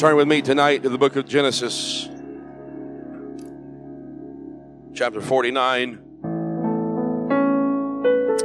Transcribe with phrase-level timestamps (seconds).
[0.00, 2.08] turn with me tonight to the book of Genesis,
[4.94, 6.00] chapter 49,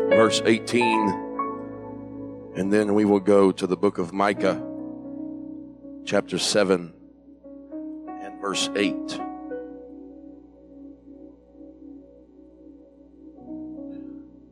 [0.09, 2.51] verse 18.
[2.57, 4.61] And then we will go to the book of Micah,
[6.03, 6.93] chapter 7,
[8.09, 9.21] and verse 8.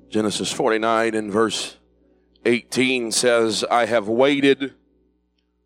[0.07, 1.75] Genesis 49 and verse
[2.45, 4.75] 18 says, I have waited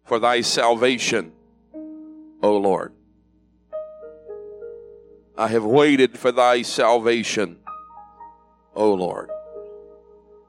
[0.08, 1.34] for thy salvation,
[2.42, 2.94] O Lord.
[5.38, 7.58] I have waited for thy salvation,
[8.74, 9.30] O Lord.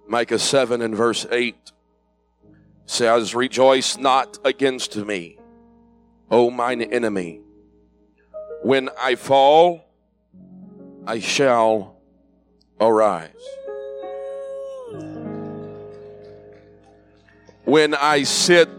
[0.07, 1.73] Micah 7 and verse 8
[2.87, 5.39] says, Rejoice not against me,
[6.31, 7.41] O mine enemy.
[8.63, 9.85] When I fall,
[11.07, 11.97] I shall
[12.81, 13.29] arise.
[17.65, 18.71] When I sit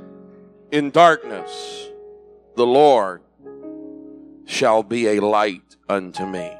[0.72, 1.90] in darkness,
[2.56, 3.22] the Lord
[4.46, 6.52] shall be a light unto me.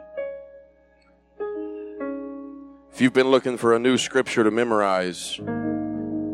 [2.92, 5.40] If you've been looking for a new scripture to memorize,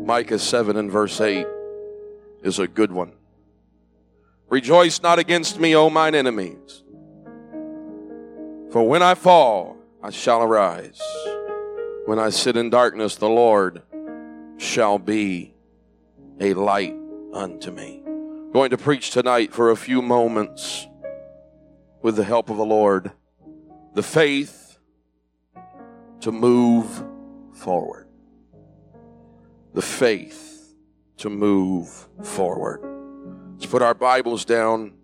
[0.04, 1.46] Micah 7 and verse 8
[2.42, 3.12] is a good one.
[4.48, 6.82] Rejoice not against me, O mine enemies.
[8.70, 11.00] For when I fall, I shall arise.
[12.06, 13.82] When I sit in darkness, the Lord
[14.56, 15.54] shall be
[16.40, 16.94] a light
[17.36, 18.02] unto me.
[18.52, 20.86] Going to preach tonight for a few moments
[22.02, 23.12] with the help of the Lord.
[23.94, 24.78] The faith
[26.20, 27.04] to move
[27.52, 28.08] forward.
[29.74, 30.74] The faith
[31.18, 32.80] to move forward.
[33.54, 34.94] Let's put our Bibles down.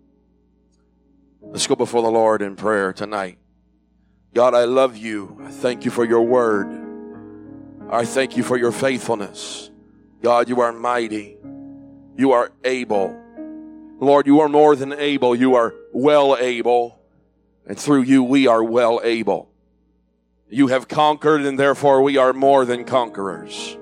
[1.41, 3.37] Let's go before the Lord in prayer tonight.
[4.33, 5.39] God, I love you.
[5.43, 6.67] I thank you for your word.
[7.89, 9.69] I thank you for your faithfulness.
[10.21, 11.37] God, you are mighty.
[12.15, 13.19] You are able.
[13.99, 15.35] Lord, you are more than able.
[15.35, 16.99] You are well able.
[17.65, 19.49] And through you, we are well able.
[20.49, 23.77] You have conquered, and therefore we are more than conquerors.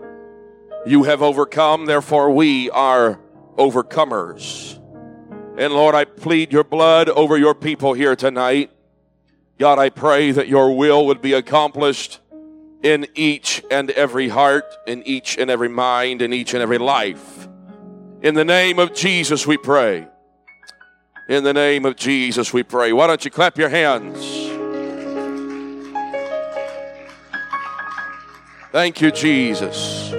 [0.86, 3.20] You have overcome, therefore we are
[3.58, 4.78] overcomers.
[5.58, 8.72] And Lord, I plead your blood over your people here tonight.
[9.60, 12.20] God, I pray that your will would be accomplished
[12.82, 17.48] in each and every heart, in each and every mind, in each and every life.
[18.22, 20.08] In the name of Jesus, we pray.
[21.28, 22.94] In the name of Jesus, we pray.
[22.94, 24.20] Why don't you clap your hands?
[28.72, 30.12] Thank you, Jesus.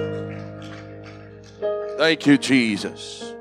[1.97, 3.33] Thank you, Jesus.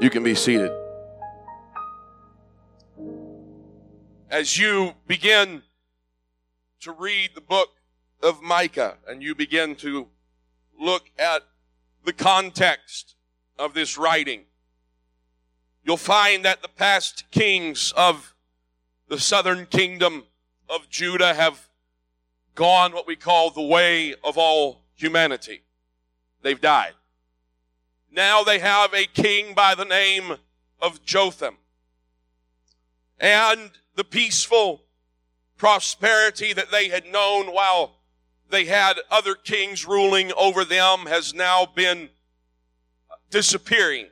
[0.00, 0.70] You can be seated.
[4.30, 5.62] As you begin
[6.82, 7.70] to read the book
[8.22, 10.06] of Micah and you begin to
[10.78, 11.42] look at
[12.04, 13.16] the context
[13.58, 14.42] of this writing,
[15.84, 18.34] you'll find that the past kings of
[19.08, 20.24] the southern kingdom
[20.68, 21.68] of Judah have
[22.54, 25.62] gone what we call the way of all humanity.
[26.42, 26.94] They've died.
[28.10, 30.36] Now they have a king by the name
[30.80, 31.56] of Jotham.
[33.18, 34.82] And the peaceful
[35.56, 37.96] prosperity that they had known while
[38.50, 42.10] they had other kings ruling over them has now been
[43.34, 44.06] disappearing.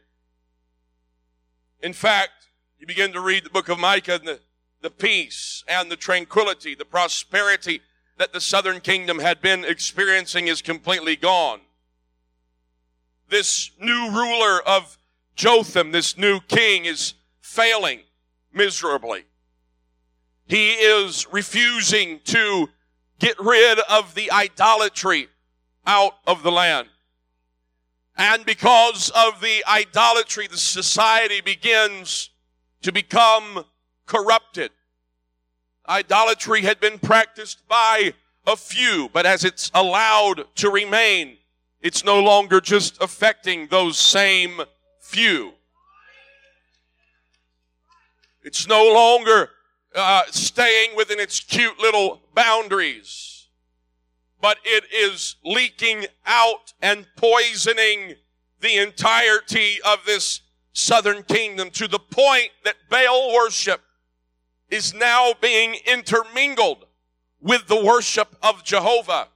[1.80, 2.48] In fact,
[2.80, 4.40] you begin to read the book of Micah and the,
[4.80, 7.82] the peace and the tranquility, the prosperity
[8.18, 11.60] that the southern kingdom had been experiencing is completely gone.
[13.28, 14.98] This new ruler of
[15.36, 18.00] Jotham, this new king, is failing
[18.52, 19.26] miserably.
[20.48, 22.68] He is refusing to
[23.20, 25.28] get rid of the idolatry
[25.86, 26.88] out of the land.
[28.16, 32.30] And because of the idolatry, the society begins
[32.82, 33.64] to become
[34.06, 34.70] corrupted.
[35.88, 38.14] Idolatry had been practiced by
[38.46, 41.38] a few, but as it's allowed to remain,
[41.80, 44.60] it's no longer just affecting those same
[45.00, 45.52] few.
[48.44, 49.50] It's no longer
[49.94, 53.31] uh, staying within its cute little boundaries,
[54.42, 58.16] but it is leaking out and poisoning
[58.60, 60.40] the entirety of this
[60.72, 63.80] southern kingdom to the point that Baal worship
[64.68, 66.86] is now being intermingled
[67.40, 69.28] with the worship of Jehovah.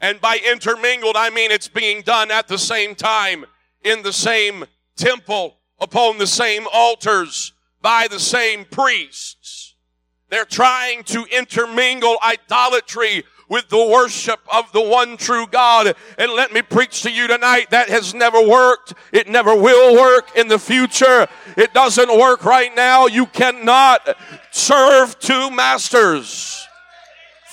[0.00, 3.44] And by intermingled, I mean it's being done at the same time
[3.82, 4.64] in the same
[4.96, 7.52] temple upon the same altars
[7.82, 9.74] by the same priests.
[10.28, 15.94] They're trying to intermingle idolatry with the worship of the one true God.
[16.18, 18.94] And let me preach to you tonight that has never worked.
[19.12, 21.26] It never will work in the future.
[21.56, 23.06] It doesn't work right now.
[23.06, 24.16] You cannot
[24.50, 26.66] serve two masters.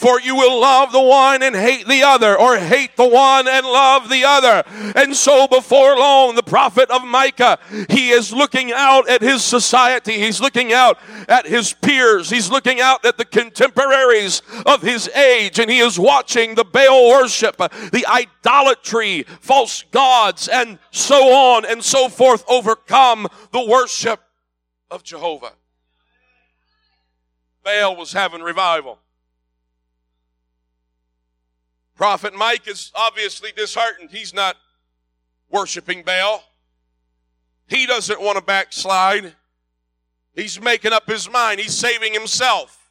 [0.01, 3.63] For you will love the one and hate the other, or hate the one and
[3.63, 4.63] love the other.
[4.95, 10.13] And so before long, the prophet of Micah, he is looking out at his society.
[10.13, 10.97] He's looking out
[11.29, 12.31] at his peers.
[12.31, 17.09] He's looking out at the contemporaries of his age, and he is watching the Baal
[17.09, 24.19] worship, the idolatry, false gods, and so on and so forth overcome the worship
[24.89, 25.53] of Jehovah.
[27.63, 28.97] Baal was having revival.
[32.01, 34.09] Prophet Micah is obviously disheartened.
[34.09, 34.57] He's not
[35.51, 36.43] worshiping Baal.
[37.67, 39.35] He doesn't want to backslide.
[40.33, 41.59] He's making up his mind.
[41.59, 42.89] He's saving himself.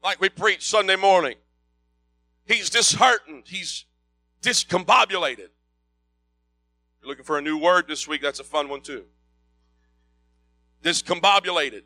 [0.00, 1.38] Like we preached Sunday morning.
[2.46, 3.48] He's disheartened.
[3.48, 3.84] He's
[4.42, 5.48] discombobulated.
[7.00, 9.06] You're looking for a new word this week, that's a fun one too.
[10.84, 11.82] Discombobulated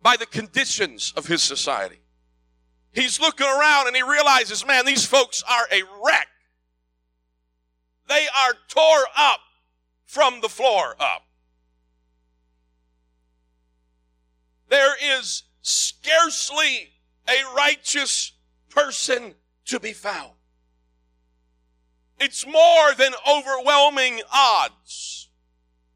[0.00, 2.00] by the conditions of his society.
[2.96, 6.28] He's looking around and he realizes, man, these folks are a wreck.
[8.08, 9.40] They are tore up
[10.06, 11.26] from the floor up.
[14.70, 16.92] There is scarcely
[17.28, 18.32] a righteous
[18.70, 19.34] person
[19.66, 20.32] to be found.
[22.18, 25.28] It's more than overwhelming odds.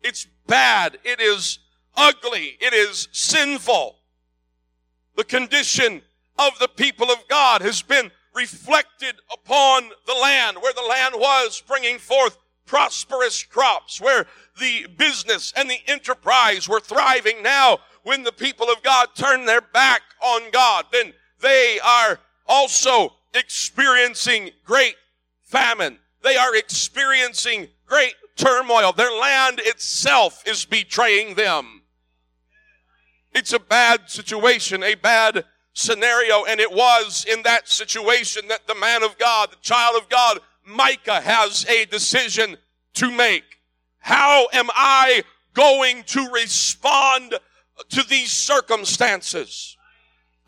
[0.03, 0.99] It's bad.
[1.03, 1.61] It is
[1.97, 2.59] ugly.
[2.61, 4.01] It is sinful.
[5.17, 6.03] The condition
[6.41, 11.63] of the people of God has been reflected upon the land where the land was
[11.67, 14.27] bringing forth prosperous crops, where
[14.59, 17.43] the business and the enterprise were thriving.
[17.43, 23.15] Now, when the people of God turn their back on God, then they are also
[23.35, 24.95] experiencing great
[25.43, 25.99] famine.
[26.23, 28.93] They are experiencing great turmoil.
[28.93, 31.83] Their land itself is betraying them.
[33.33, 36.45] It's a bad situation, a bad scenario.
[36.45, 40.41] And it was in that situation that the man of God, the child of God,
[40.65, 42.57] Micah has a decision
[42.95, 43.61] to make.
[43.99, 45.23] How am I
[45.55, 47.35] going to respond
[47.91, 49.77] to these circumstances?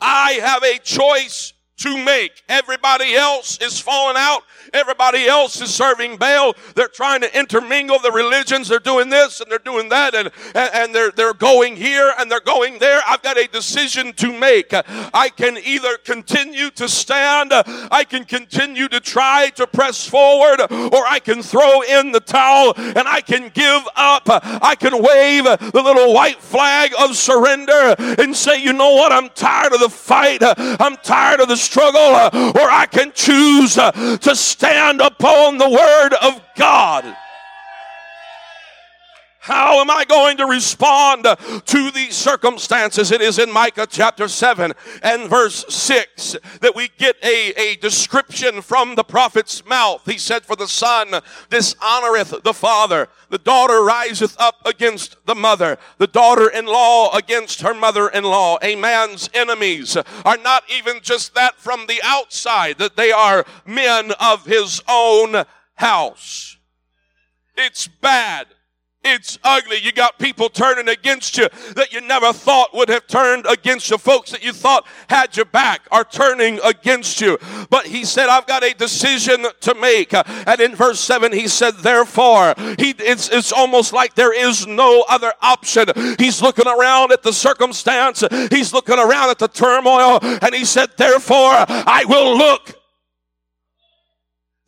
[0.00, 2.42] I have a choice to make.
[2.48, 4.42] Everybody else is falling out.
[4.72, 6.54] Everybody else is serving Baal.
[6.76, 8.68] They're trying to intermingle the religions.
[8.68, 12.40] They're doing this and they're doing that and, and they're, they're going here and they're
[12.40, 13.00] going there.
[13.06, 14.72] I've got a decision to make.
[14.72, 21.06] I can either continue to stand, I can continue to try to press forward, or
[21.06, 24.22] I can throw in the towel and I can give up.
[24.26, 29.10] I can wave the little white flag of surrender and say, you know what?
[29.10, 30.42] I'm tired of the fight.
[30.42, 35.70] I'm tired of the struggle, uh, or I can choose uh, to stand upon the
[35.70, 37.16] word of God.
[39.42, 43.10] How am I going to respond to these circumstances?
[43.10, 44.72] It is in Micah chapter 7
[45.02, 50.02] and verse 6 that we get a, a description from the prophet's mouth.
[50.04, 51.08] He said, For the son
[51.50, 57.62] dishonoreth the father, the daughter riseth up against the mother, the daughter in law against
[57.62, 58.58] her mother in law.
[58.62, 64.12] A man's enemies are not even just that from the outside, that they are men
[64.20, 65.44] of his own
[65.74, 66.58] house.
[67.56, 68.46] It's bad
[69.04, 69.78] it's ugly.
[69.78, 73.98] You got people turning against you that you never thought would have turned against you.
[73.98, 77.38] Folks that you thought had your back are turning against you.
[77.68, 80.14] But he said, I've got a decision to make.
[80.14, 85.04] And in verse 7, he said, Therefore, he, it's, it's almost like there is no
[85.08, 85.88] other option.
[86.18, 90.90] He's looking around at the circumstance, he's looking around at the turmoil, and he said,
[90.96, 92.81] Therefore, I will look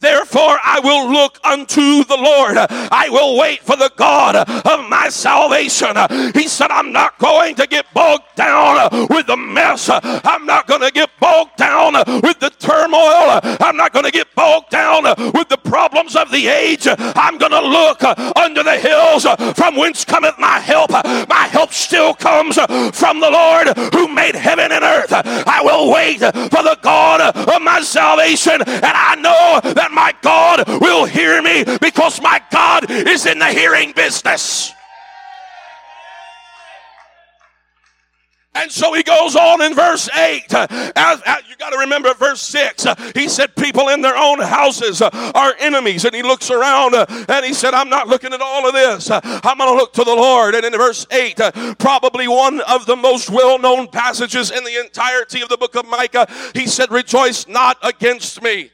[0.04, 2.58] Therefore, I will look unto the Lord.
[2.60, 5.96] I will wait for the God of my salvation.
[6.34, 9.88] He said, I'm not going to get bogged down with the mess.
[9.90, 13.40] I'm not going to get bogged down with the turmoil.
[13.64, 16.86] I'm not going to get bogged down with the problems of the age.
[16.86, 18.04] I'm going to look
[18.36, 19.24] under the hills
[19.56, 20.90] from whence cometh my help.
[20.90, 25.12] My help still comes from the Lord who made heaven and earth.
[25.12, 30.66] I will wait for the God of my salvation, and I know that my God
[30.80, 34.72] will hear me because my God is in the hearing business.
[38.56, 40.54] And so he goes on in verse 8.
[40.54, 42.86] Uh, as, as, you got to remember verse 6.
[42.86, 46.04] Uh, he said, People in their own houses are enemies.
[46.04, 49.10] And he looks around and he said, I'm not looking at all of this.
[49.10, 50.54] I'm going to look to the Lord.
[50.54, 54.78] And in verse 8, uh, probably one of the most well known passages in the
[54.80, 58.70] entirety of the book of Micah, he said, Rejoice not against me.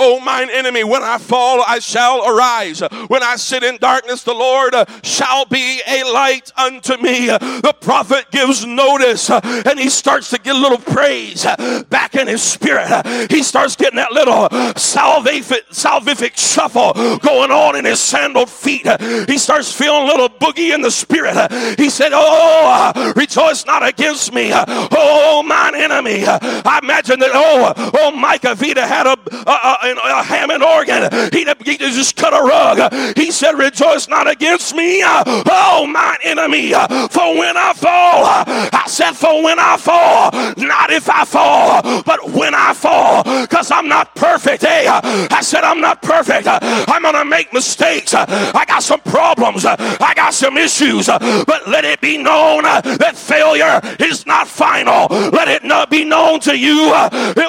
[0.00, 2.80] O mine enemy, when I fall, I shall arise.
[3.08, 7.26] When I sit in darkness, the Lord uh, shall be a light unto me.
[7.26, 12.14] The prophet gives notice uh, and he starts to get a little praise uh, back
[12.14, 12.88] in his spirit.
[13.30, 18.86] He starts getting that little salvific, salvific shuffle going on in his sandaled feet.
[19.28, 21.36] He starts feeling a little boogie in the spirit.
[21.78, 24.50] He said, Oh, rejoice not against me.
[24.54, 26.24] Oh, mine enemy.
[26.26, 29.16] I imagine that, oh, oh, Micah, he'd had a,
[29.46, 31.10] a, a a Hammond organ.
[31.32, 33.16] He'd, he just cut a rug.
[33.16, 36.70] He said, Rejoice not against me, oh, my enemy.
[36.70, 38.24] For when I fall,
[38.72, 43.70] I said, For when I fall, not if I fall, but when I fall, because
[43.70, 44.62] I'm not perfect.
[44.62, 46.46] Hey, I said, I'm not perfect.
[46.48, 48.14] I'm going to make mistakes.
[48.14, 49.64] I got some problems.
[49.64, 51.06] I got some issues.
[51.06, 55.06] But let it be known that failure is not final.
[55.30, 56.92] Let it not be known to you,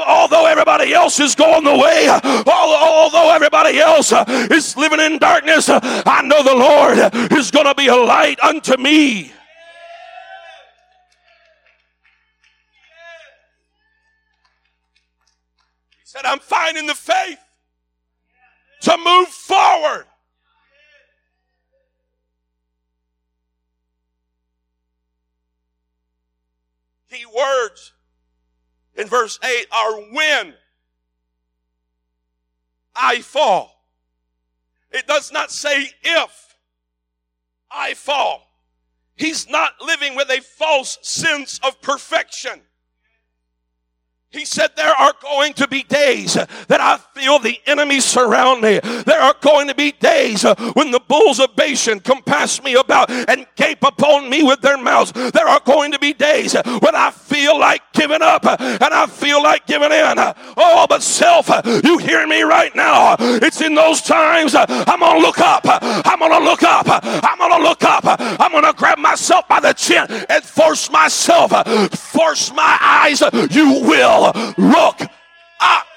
[0.07, 2.07] although everybody else is going the way
[2.47, 6.97] although everybody else uh, is living in darkness, uh, I know the Lord
[7.37, 9.23] is going to be a light unto me.
[9.23, 9.31] He
[16.03, 17.39] said, I'm finding the faith
[18.81, 20.05] to move forward.
[27.09, 27.93] Key words
[28.95, 30.53] in verse 8 are when
[32.95, 33.85] I fall.
[34.91, 36.57] It does not say if
[37.71, 38.47] I fall.
[39.15, 42.61] He's not living with a false sense of perfection.
[44.31, 48.79] He said, There are going to be days that I feel the enemy surround me.
[48.79, 53.45] There are going to be days when the bulls of Bashan compass me about and
[53.57, 55.11] gape upon me with their mouths.
[55.11, 59.43] There are going to be days when I feel like giving up and I feel
[59.43, 60.15] like giving in.
[60.17, 61.49] Oh, but self,
[61.83, 63.17] you hear me right now.
[63.19, 65.65] It's in those times I'm going to look up.
[65.65, 66.85] I'm going to look up.
[66.87, 68.05] I'm going to look up.
[68.05, 71.51] I'm going to grab myself by the chin and force myself,
[71.97, 73.21] force my eyes.
[73.53, 74.20] You will
[74.57, 75.01] look
[75.59, 75.87] up.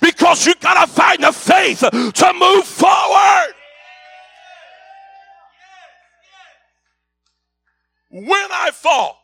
[0.00, 3.54] Because you got to find the faith to move forward.
[8.10, 9.18] When I fall,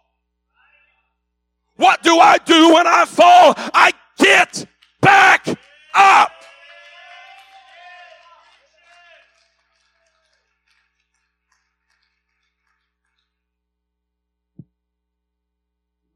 [1.77, 3.55] what do I do when I fall?
[3.57, 4.67] I get
[5.01, 5.47] back
[5.95, 6.34] up.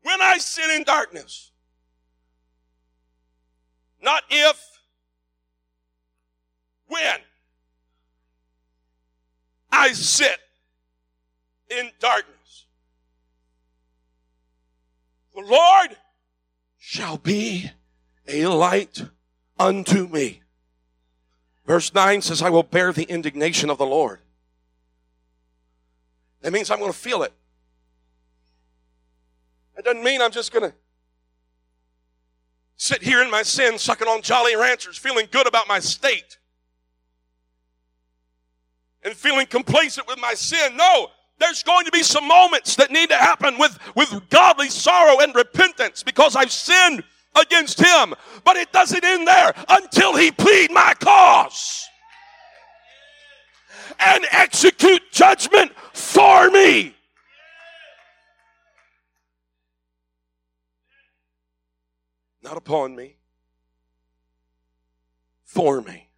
[0.09, 1.51] When I sit in darkness.
[4.01, 4.81] Not if,
[6.87, 7.19] when
[9.71, 10.39] I sit
[11.69, 12.65] in darkness.
[15.35, 15.97] The Lord
[16.79, 17.71] shall be
[18.27, 19.03] a light
[19.59, 20.41] unto me.
[21.67, 24.21] Verse 9 says, I will bear the indignation of the Lord.
[26.41, 27.35] That means I'm going to feel it.
[29.79, 30.77] That doesn't mean I'm just going to
[32.77, 36.37] sit here in my sin, sucking on Jolly Ranchers, feeling good about my state
[39.05, 40.77] and feeling complacent with my sin.
[40.77, 45.21] No, there's going to be some moments that need to happen with, with godly sorrow
[45.21, 47.05] and repentance because I've sinned
[47.41, 48.17] against him.
[48.43, 51.89] But it doesn't end there until he plead my cause
[54.01, 56.97] and execute judgment for me.
[62.43, 63.17] Not upon me,
[65.45, 66.09] for me.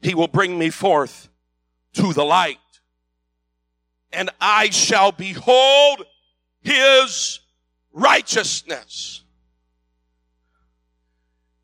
[0.00, 1.28] He will bring me forth
[1.94, 2.58] to the light,
[4.12, 6.04] and I shall behold
[6.62, 7.40] his
[7.92, 9.22] righteousness.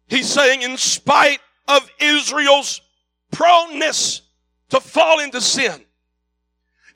[0.06, 2.80] He's saying, in spite of Israel's
[3.32, 4.22] proneness
[4.70, 5.84] to fall into sin,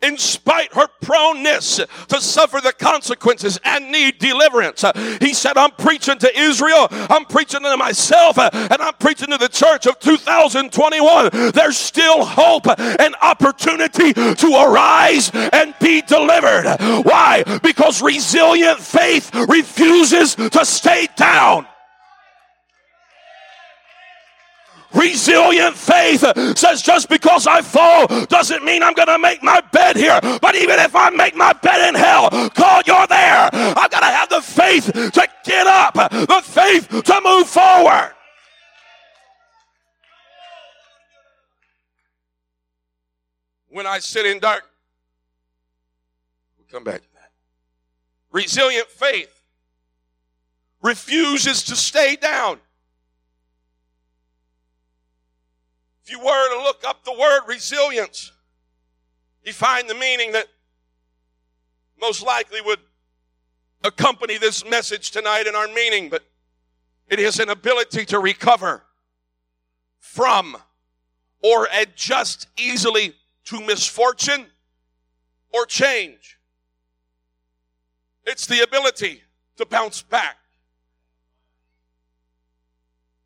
[0.02, 4.84] in spite her proneness to suffer the consequences and need deliverance.
[5.20, 9.48] He said, I'm preaching to Israel, I'm preaching to myself, and I'm preaching to the
[9.48, 11.52] church of 2021.
[11.52, 16.76] There's still hope and opportunity to arise and be delivered.
[17.04, 17.42] Why?
[17.62, 21.66] Because resilient faith refuses to stay down.
[24.94, 26.24] Resilient faith
[26.56, 30.18] says just because I fall doesn't mean I'm going to make my bed here.
[30.40, 33.50] But even if I make my bed in hell, God, you're there.
[33.52, 38.14] I've got to have the faith to get up, the faith to move forward.
[43.70, 44.64] When I sit in dark,
[46.56, 47.30] we'll come back to that.
[48.32, 49.42] Resilient faith
[50.82, 52.58] refuses to stay down.
[56.08, 58.32] If you were to look up the word resilience,
[59.44, 60.46] you find the meaning that
[62.00, 62.78] most likely would
[63.84, 66.22] accompany this message tonight in our meaning, but
[67.10, 68.84] it is an ability to recover
[69.98, 70.56] from
[71.44, 73.12] or adjust easily
[73.44, 74.46] to misfortune
[75.52, 76.38] or change.
[78.24, 79.24] It's the ability
[79.58, 80.38] to bounce back.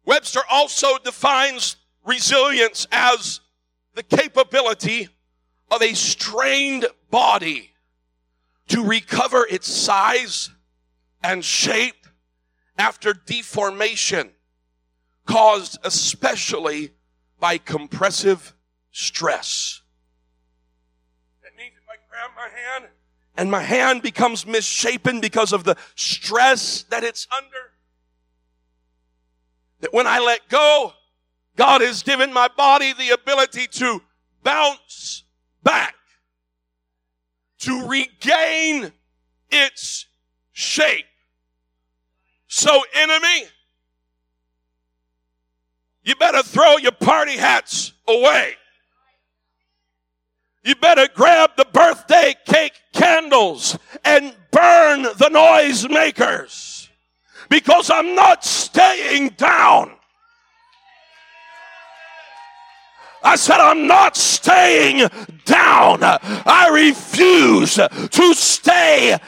[0.04, 3.40] Webster also defines resilience as
[3.94, 5.08] the capability
[5.70, 7.72] of a strained body
[8.68, 10.50] to recover its size
[11.22, 12.06] and shape
[12.78, 14.30] after deformation
[15.26, 16.90] caused especially
[17.38, 18.54] by compressive
[18.90, 19.82] stress.
[21.42, 22.92] That means if I grab my hand
[23.36, 27.72] and my hand becomes misshapen because of the stress that it's under,
[29.80, 30.92] that when I let go,
[31.56, 34.00] God has given my body the ability to
[34.42, 35.24] bounce
[35.62, 35.94] back,
[37.60, 38.92] to regain
[39.50, 40.06] its
[40.52, 41.04] shape.
[42.48, 43.44] So, enemy,
[46.04, 48.54] you better throw your party hats away.
[50.64, 56.88] You better grab the birthday cake candles and burn the noisemakers
[57.48, 59.96] because I'm not staying down.
[63.22, 65.08] I said, I'm not staying
[65.44, 66.00] down.
[66.02, 69.18] I refuse to stay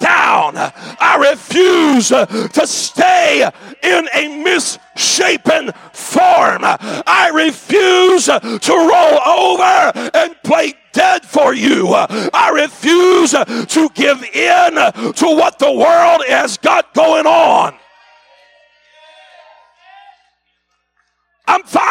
[0.00, 0.54] down.
[0.56, 3.48] I refuse to stay
[3.82, 6.60] in a misshapen form.
[6.62, 11.88] I refuse to roll over and play dead for you.
[11.92, 17.74] I refuse to give in to what the world has got going on.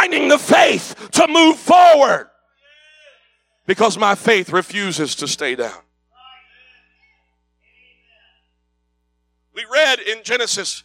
[0.03, 2.29] Finding the faith to move forward
[3.65, 5.79] because my faith refuses to stay down.
[9.55, 10.83] We read in Genesis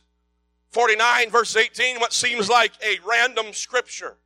[0.71, 4.19] 49, verse 18, what seems like a random scripture,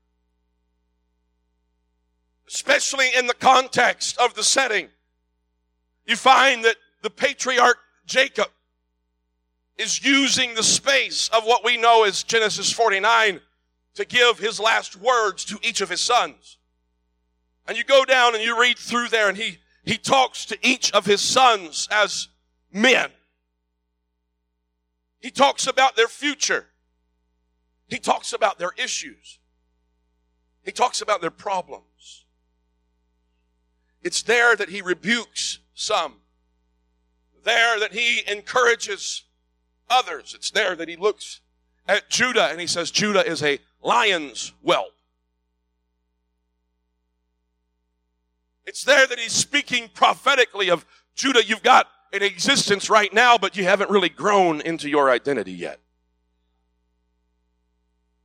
[2.46, 4.88] especially in the context of the setting.
[6.06, 8.48] You find that the patriarch Jacob
[9.78, 13.40] is using the space of what we know as Genesis 49
[13.94, 16.58] to give his last words to each of his sons.
[17.66, 20.92] And you go down and you read through there and he, he talks to each
[20.92, 22.28] of his sons as
[22.72, 23.10] men.
[25.20, 26.66] He talks about their future.
[27.88, 29.38] He talks about their issues.
[30.64, 32.24] He talks about their problems.
[34.02, 36.14] It's there that he rebukes some.
[37.44, 39.24] There that he encourages
[39.88, 40.34] others.
[40.34, 41.40] It's there that he looks
[41.86, 44.92] at Judah and he says, Judah is a lion's whelp.
[48.64, 53.56] It's there that he's speaking prophetically of Judah, you've got an existence right now, but
[53.56, 55.80] you haven't really grown into your identity yet.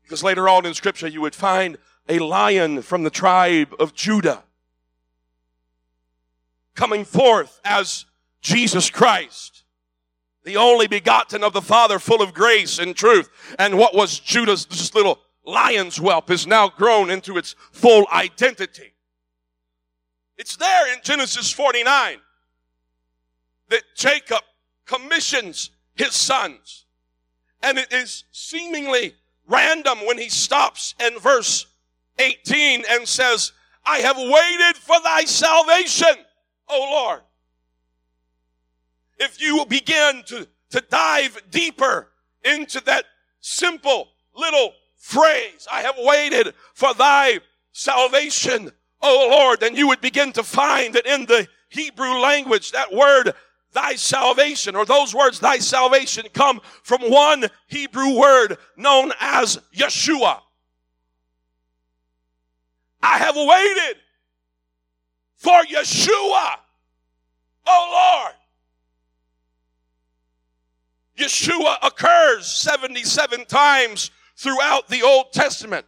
[0.04, 4.44] Because later on in scripture, you would find a lion from the tribe of Judah
[6.76, 8.06] coming forth as
[8.40, 9.64] Jesus Christ,
[10.46, 13.30] the only begotten of the Father, full of grace and truth.
[13.60, 18.94] And what was Judah's just little lion's whelp is now grown into its full identity.
[20.38, 22.18] It's there in Genesis 49
[23.70, 24.42] that Jacob
[24.86, 26.86] commissions his sons.
[27.64, 29.16] And it is seemingly
[29.48, 31.66] random when he stops in verse
[32.20, 33.52] 18 and says,
[33.86, 36.24] I have waited for thy salvation,
[36.68, 37.22] O Lord.
[39.18, 42.10] If you begin to, to dive deeper
[42.44, 43.06] into that
[43.40, 47.40] simple little phrase, I have waited for thy
[47.72, 52.94] salvation, O Lord, then you would begin to find that in the Hebrew language, that
[52.94, 53.34] word
[53.74, 60.40] thy salvation, or those words, thy salvation, come from one Hebrew word known as Yeshua.
[63.02, 64.02] I have waited
[65.36, 66.56] for Yeshua,
[67.68, 68.34] oh Lord.
[71.18, 75.86] Yeshua occurs 77 times throughout the Old Testament.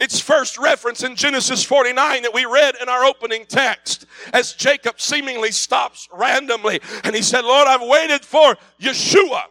[0.00, 5.00] It's first reference in Genesis 49 that we read in our opening text as Jacob
[5.00, 9.42] seemingly stops randomly and he said, Lord, I've waited for Yeshua,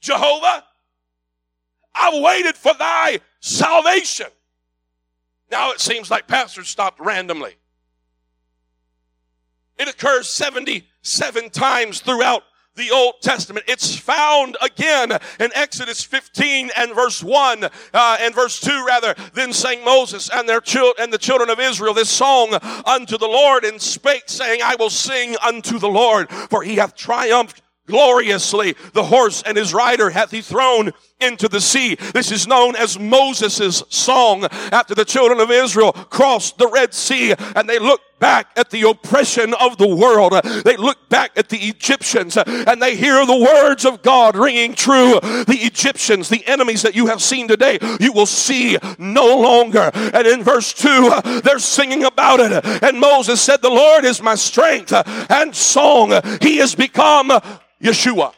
[0.00, 0.64] Jehovah.
[1.94, 4.28] I've waited for thy salvation.
[5.50, 7.56] Now it seems like pastors stopped randomly.
[9.76, 12.42] It occurs 77 times throughout
[12.78, 13.66] the Old Testament.
[13.68, 19.14] It's found again in Exodus 15 and verse 1 uh, and verse 2 rather.
[19.34, 22.54] Then sang Moses and their children and the children of Israel this song
[22.86, 26.94] unto the Lord and spake saying, I will sing unto the Lord for he hath
[26.94, 28.76] triumphed gloriously.
[28.92, 31.96] The horse and his rider hath he thrown into the sea.
[31.96, 37.34] This is known as Moses' song after the children of Israel crossed the Red Sea
[37.56, 40.32] and they looked back at the oppression of the world.
[40.64, 45.20] They look back at the Egyptians and they hear the words of God ringing true.
[45.20, 49.90] The Egyptians, the enemies that you have seen today, you will see no longer.
[49.94, 52.64] And in verse 2, they're singing about it.
[52.82, 54.92] And Moses said, The Lord is my strength
[55.30, 56.12] and song.
[56.40, 57.30] He has become
[57.82, 58.34] Yeshua.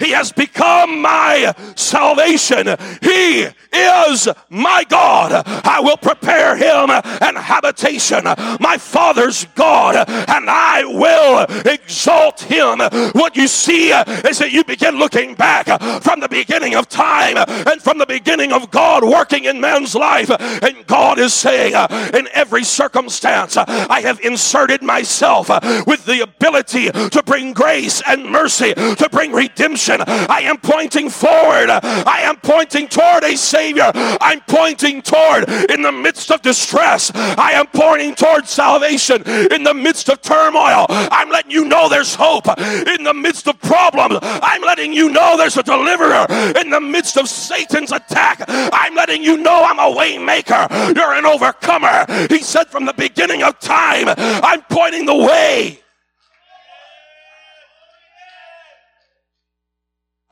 [0.00, 2.66] He has become my salvation.
[3.02, 5.44] He is my God.
[5.46, 8.24] I will prepare him an habitation,
[8.58, 12.80] my Father's God, and I will exalt him.
[13.12, 15.66] What you see is that you begin looking back
[16.02, 20.30] from the beginning of time and from the beginning of God working in man's life.
[20.30, 21.74] And God is saying,
[22.14, 25.48] in every circumstance, I have inserted myself
[25.86, 31.70] with the ability to bring grace and mercy, to bring redemption I am pointing forward.
[31.70, 33.90] I am pointing toward a Savior.
[33.94, 37.10] I'm pointing toward in the midst of distress.
[37.14, 40.86] I am pointing toward salvation in the midst of turmoil.
[40.88, 44.18] I'm letting you know there's hope in the midst of problems.
[44.22, 46.26] I'm letting you know there's a deliverer
[46.60, 48.44] in the midst of Satan's attack.
[48.48, 50.94] I'm letting you know I'm a waymaker.
[50.94, 52.06] You're an overcomer.
[52.28, 55.80] He said from the beginning of time, I'm pointing the way.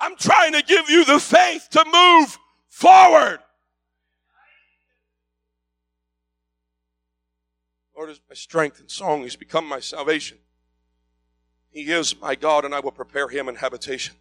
[0.00, 3.40] I'm trying to give you the faith to move forward.
[7.96, 9.22] Lord is my strength and song.
[9.22, 10.38] He's become my salvation.
[11.70, 14.14] He is my God, and I will prepare him an habitation.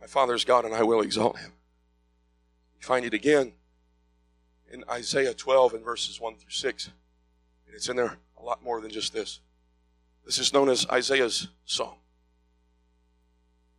[0.00, 1.52] My Father's God, and I will exalt him.
[2.80, 3.52] You find it again
[4.72, 6.86] in Isaiah 12 and verses 1 through 6.
[7.66, 9.38] And it's in there a lot more than just this.
[10.26, 11.96] This is known as Isaiah's song.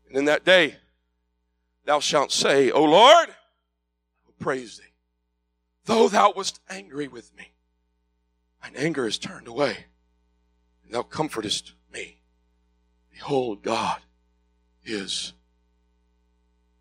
[0.07, 0.77] And in that day,
[1.85, 4.93] thou shalt say, O Lord, I will praise thee.
[5.85, 7.53] Though thou wast angry with me,
[8.61, 9.85] mine anger is turned away,
[10.83, 12.21] and thou comfortest me.
[13.11, 14.01] Behold, God
[14.85, 15.33] is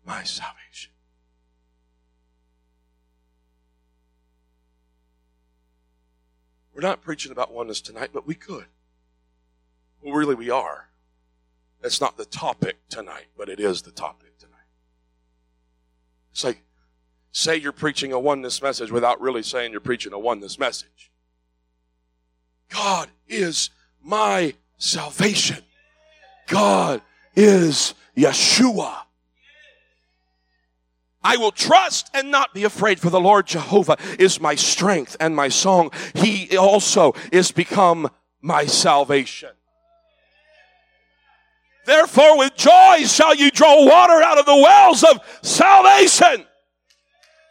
[0.05, 0.91] my salvation.
[6.73, 8.65] We're not preaching about oneness tonight, but we could.
[10.01, 10.89] Well, really, we are.
[11.81, 14.32] That's not the topic tonight, but it is the topic
[16.41, 16.63] like,
[17.33, 21.11] say you're preaching a oneness message without really saying you're preaching a oneness message.
[22.69, 23.69] God is
[24.01, 25.63] my salvation.
[26.47, 27.01] God
[27.35, 28.99] is Yeshua.
[31.23, 35.35] I will trust and not be afraid, for the Lord Jehovah is my strength and
[35.35, 35.91] my song.
[36.13, 38.09] He also is become
[38.41, 39.51] my salvation.
[41.85, 46.45] Therefore, with joy shall you draw water out of the wells of salvation.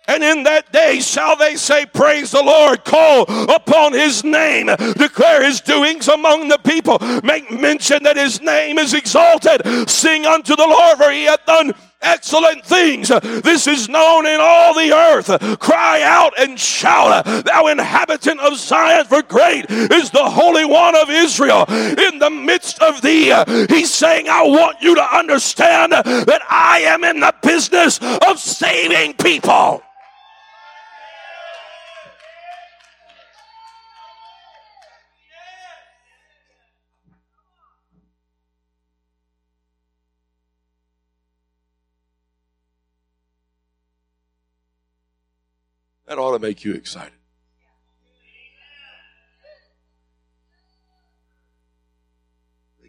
[0.09, 4.67] And in that day shall they say, Praise the Lord, call upon his name,
[4.97, 10.57] declare his doings among the people, make mention that his name is exalted, sing unto
[10.57, 13.09] the Lord, for he hath done excellent things.
[13.09, 15.59] This is known in all the earth.
[15.59, 21.11] Cry out and shout, thou inhabitant of Zion, for great is the Holy One of
[21.11, 23.33] Israel in the midst of thee.
[23.69, 29.15] He's saying, I want you to understand that I am in the business of saving
[29.15, 29.83] people.
[46.13, 47.15] That ought to make you excited.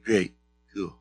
[0.04, 0.34] Great.
[0.76, 0.94] Cool.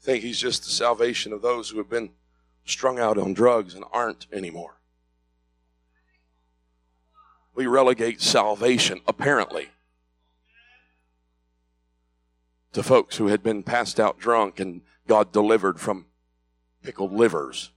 [0.00, 2.08] I think he's just the salvation of those who have been
[2.64, 4.78] strung out on drugs and aren't anymore.
[7.54, 9.68] We relegate salvation, apparently,
[12.72, 16.06] to folks who had been passed out drunk and God delivered from
[16.82, 17.70] pickled livers.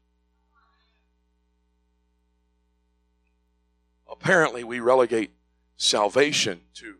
[4.09, 5.31] Apparently, we relegate
[5.75, 6.95] salvation to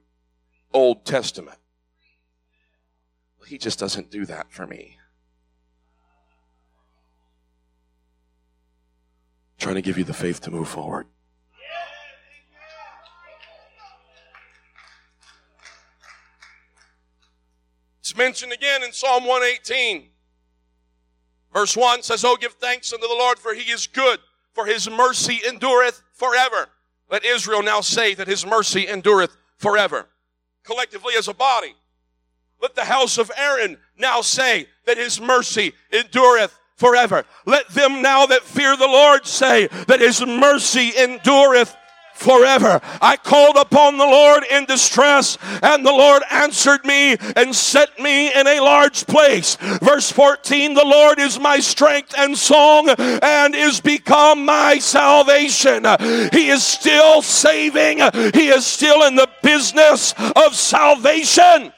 [0.74, 1.58] Old Testament.
[3.46, 4.98] He just doesn't do that for me.
[9.68, 11.08] trying to give you the faith to move forward.
[18.00, 20.10] It's mentioned again in Psalm 118.
[21.58, 24.20] Verse 1 says, Oh, give thanks unto the Lord, for he is good,
[24.54, 26.70] for his mercy endureth forever.
[27.10, 30.06] Let Israel now say that his mercy endureth forever.
[30.64, 31.74] Collectively as a body.
[32.62, 37.26] Let the house of Aaron now say that his mercy endureth forever.
[37.48, 41.76] Let them now that fear the Lord say that his mercy endureth
[42.18, 42.82] forever.
[43.02, 48.34] I called upon the Lord in distress and the Lord answered me and set me
[48.34, 49.56] in a large place.
[49.82, 55.86] Verse 14, the Lord is my strength and song and is become my salvation.
[56.32, 58.00] He is still saving.
[58.34, 61.74] He is still in the business of salvation.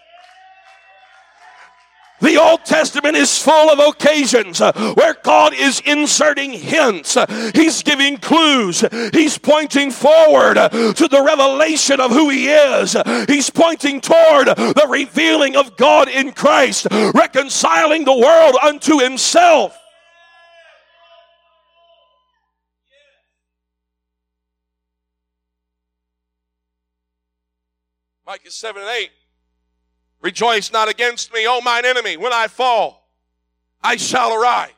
[2.22, 7.18] The Old Testament is full of occasions uh, where God is inserting hints.
[7.54, 8.84] He's giving clues.
[9.14, 12.96] He's pointing forward uh, to the revelation of who He is.
[13.28, 19.78] He's pointing toward the revealing of God in Christ, reconciling the world unto Himself.
[28.30, 29.10] Micah 7 and 8.
[30.22, 32.18] Rejoice not against me, O mine enemy.
[32.18, 33.10] When I fall,
[33.82, 34.72] I shall arise.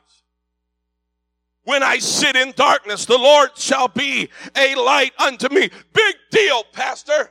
[1.64, 5.70] When I sit in darkness, the Lord shall be a light unto me.
[5.92, 7.30] Big deal, Pastor.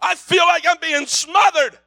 [0.00, 1.78] I feel like I'm being smothered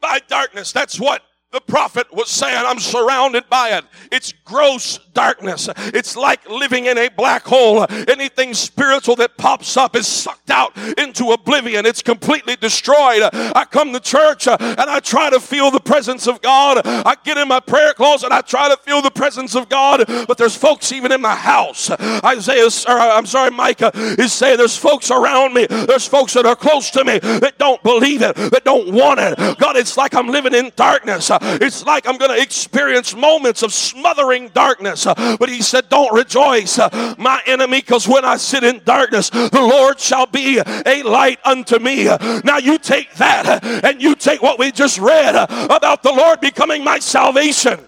[0.00, 0.72] by darkness.
[0.72, 3.84] That's what the prophet was saying, I'm surrounded by it.
[4.10, 5.68] It's gross darkness.
[5.76, 7.86] It's like living in a black hole.
[8.08, 11.86] Anything spiritual that pops up is sucked out into oblivion.
[11.86, 13.22] It's completely destroyed.
[13.32, 16.82] I come to church uh, and I try to feel the presence of God.
[16.84, 20.04] I get in my prayer closet and I try to feel the presence of God,
[20.06, 21.90] but there's folks even in my house.
[21.90, 25.66] Isaiah, or I'm sorry, Micah is saying there's folks around me.
[25.66, 29.58] There's folks that are close to me that don't believe it, that don't want it.
[29.58, 31.30] God, it's like I'm living in darkness.
[31.60, 35.06] It's like I'm going to experience moments of smothering darkness.
[35.06, 39.30] Uh, but he said, Don't rejoice, uh, my enemy, because when I sit in darkness,
[39.30, 42.08] the Lord shall be a light unto me.
[42.08, 46.40] Uh, now you take that and you take what we just read about the Lord
[46.40, 47.80] becoming my salvation.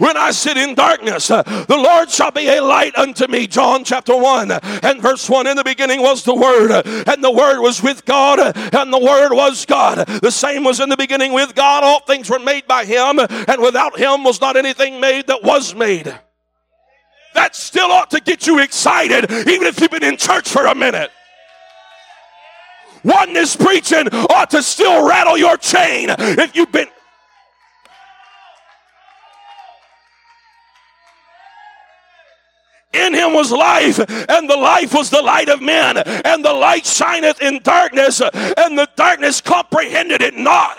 [0.00, 3.46] When I sit in darkness, uh, the Lord shall be a light unto me.
[3.46, 6.70] John chapter 1 and verse 1 In the beginning was the Word,
[7.06, 10.08] and the Word was with God, and the Word was God.
[10.08, 11.84] The same was in the beginning with God.
[11.84, 15.74] All things were made by Him, and without Him was not anything made that was
[15.74, 16.18] made.
[17.34, 20.74] That still ought to get you excited, even if you've been in church for a
[20.74, 21.10] minute.
[23.04, 26.88] Oneness preaching ought to still rattle your chain if you've been
[32.92, 36.84] In him was life, and the life was the light of men, and the light
[36.84, 40.76] shineth in darkness, and the darkness comprehended it not.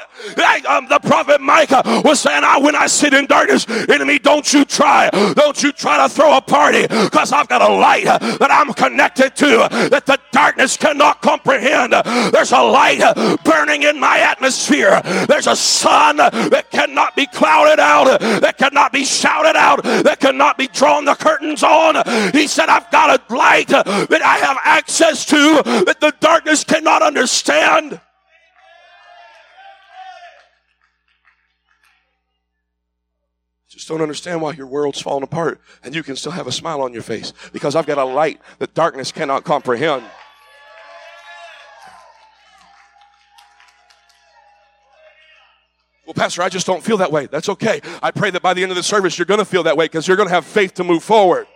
[0.67, 4.65] Um, the prophet Micah was saying, I, when I sit in darkness, enemy, don't you
[4.65, 5.09] try.
[5.35, 9.35] Don't you try to throw a party because I've got a light that I'm connected
[9.37, 11.93] to that the darkness cannot comprehend.
[12.33, 15.01] There's a light burning in my atmosphere.
[15.27, 20.57] There's a sun that cannot be clouded out, that cannot be shouted out, that cannot
[20.57, 21.95] be drawn the curtains on.
[22.31, 27.01] He said, I've got a light that I have access to that the darkness cannot
[27.01, 27.99] understand.
[33.69, 36.81] just don't understand why your world's falling apart and you can still have a smile
[36.81, 40.03] on your face because I've got a light that darkness cannot comprehend.
[46.11, 47.27] Well, Pastor, I just don't feel that way.
[47.27, 47.79] That's okay.
[48.03, 49.85] I pray that by the end of the service, you're going to feel that way
[49.85, 51.47] because you're going to have faith to move forward.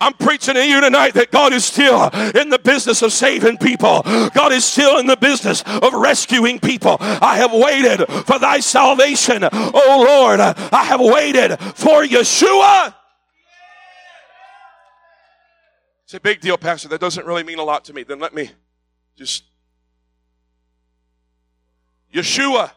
[0.00, 4.02] I'm preaching to you tonight that God is still in the business of saving people.
[4.04, 6.96] God is still in the business of rescuing people.
[7.00, 9.42] I have waited for thy salvation.
[9.42, 12.94] Oh Lord, I have waited for Yeshua.
[16.04, 16.86] It's a big deal, Pastor.
[16.86, 18.04] That doesn't really mean a lot to me.
[18.04, 18.52] Then let me
[19.16, 19.42] just.
[22.12, 22.70] Yeshua.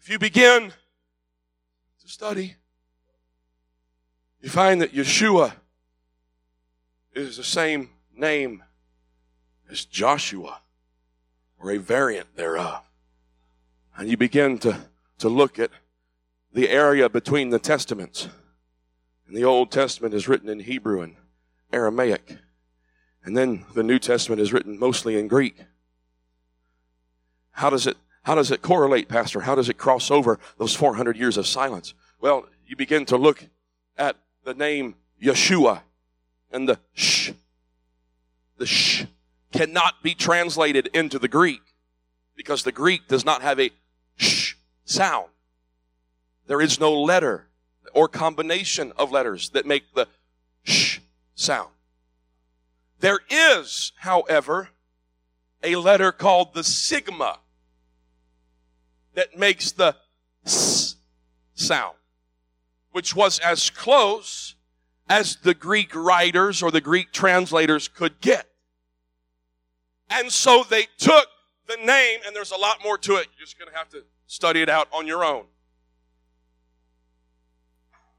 [0.00, 0.72] If you begin
[2.00, 2.56] to study
[4.42, 5.52] you find that Yeshua
[7.14, 8.64] is the same name
[9.70, 10.60] as Joshua
[11.60, 12.82] or a variant thereof.
[13.96, 14.76] And you begin to,
[15.18, 15.70] to look at
[16.52, 18.28] the area between the testaments.
[19.28, 21.14] And the Old Testament is written in Hebrew and
[21.72, 22.38] Aramaic.
[23.24, 25.56] And then the New Testament is written mostly in Greek.
[27.52, 29.40] How does it, how does it correlate, Pastor?
[29.40, 31.94] How does it cross over those 400 years of silence?
[32.20, 33.46] Well, you begin to look
[33.96, 35.82] at the name Yeshua
[36.50, 37.30] and the sh.
[38.58, 39.04] The sh
[39.52, 41.62] cannot be translated into the Greek
[42.36, 43.70] because the Greek does not have a
[44.16, 45.28] sh sound.
[46.46, 47.48] There is no letter
[47.92, 50.08] or combination of letters that make the
[50.64, 50.98] sh
[51.34, 51.70] sound.
[53.00, 54.70] There is, however,
[55.62, 57.38] a letter called the sigma
[59.14, 59.96] that makes the
[60.44, 60.96] s
[61.54, 61.96] sound,
[62.90, 64.54] which was as close
[65.08, 68.48] as the Greek writers or the Greek translators could get.
[70.08, 71.26] And so they took
[71.68, 73.28] the name, and there's a lot more to it.
[73.36, 75.44] You're just going to have to study it out on your own.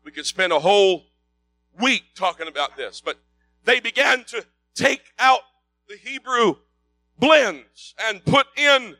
[0.03, 1.05] We could spend a whole
[1.79, 3.17] week talking about this, but
[3.63, 5.41] they began to take out
[5.87, 6.55] the Hebrew
[7.17, 8.95] blends and put in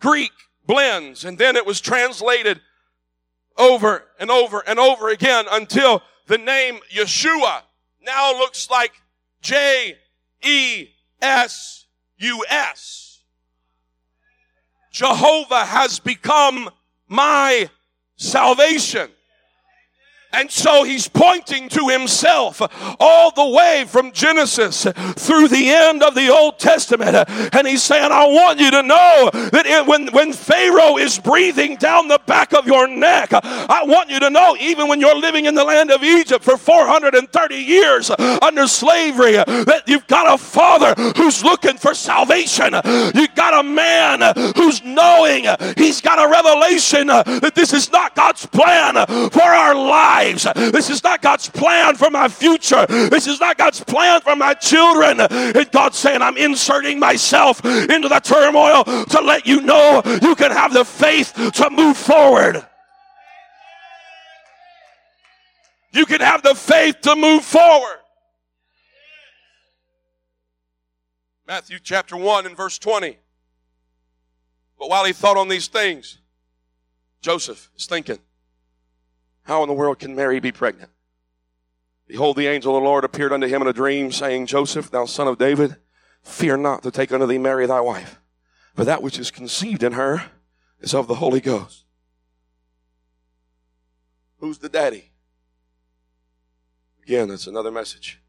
[0.00, 0.32] Greek
[0.68, 2.60] blends, and then it was translated
[3.56, 7.62] over and over and over again until the name Yeshua
[8.02, 8.92] now looks like
[9.40, 9.96] J
[10.42, 10.88] E
[11.20, 11.86] S
[12.18, 13.22] U S.
[14.92, 16.70] Jehovah has become
[17.08, 17.70] my
[18.16, 19.10] salvation.
[20.30, 22.60] And so he's pointing to himself
[23.00, 27.16] all the way from Genesis through the end of the Old Testament.
[27.54, 31.76] And he's saying, I want you to know that it, when, when Pharaoh is breathing
[31.76, 35.46] down the back of your neck, I want you to know, even when you're living
[35.46, 40.94] in the land of Egypt for 430 years under slavery, that you've got a father
[41.16, 42.74] who's looking for salvation.
[43.14, 44.20] You've got a man
[44.56, 45.46] who's knowing,
[45.78, 50.72] he's got a revelation that this is not God's plan for our lives lives.
[50.72, 52.86] This is not God's plan for my future.
[52.86, 55.20] This is not God's plan for my children.
[55.20, 60.50] And God's saying, I'm inserting myself into the turmoil to let you know you can
[60.50, 62.64] have the faith to move forward.
[65.92, 67.96] You can have the faith to move forward.
[71.46, 73.16] Matthew chapter 1 and verse 20.
[74.78, 76.18] But while he thought on these things,
[77.22, 78.18] Joseph is thinking,
[79.48, 80.90] how in the world can Mary be pregnant?
[82.06, 85.06] Behold, the angel of the Lord appeared unto him in a dream, saying, Joseph, thou
[85.06, 85.76] son of David,
[86.22, 88.20] fear not to take unto thee Mary thy wife,
[88.74, 90.30] for that which is conceived in her
[90.80, 91.86] is of the Holy Ghost.
[94.36, 95.12] Who's the daddy?
[97.02, 98.20] Again, that's another message.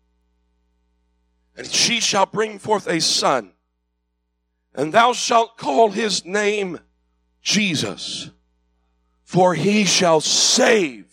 [1.58, 3.52] And she shall bring forth a son,
[4.74, 6.80] and thou shalt call his name
[7.42, 8.30] Jesus,
[9.26, 11.09] for he shall save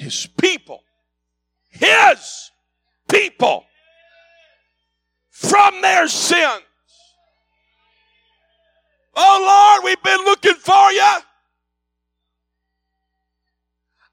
[0.00, 0.82] his people.
[1.70, 2.50] His
[3.08, 3.64] people
[5.28, 6.62] from their sins.
[9.14, 11.12] Oh Lord, we've been looking for you.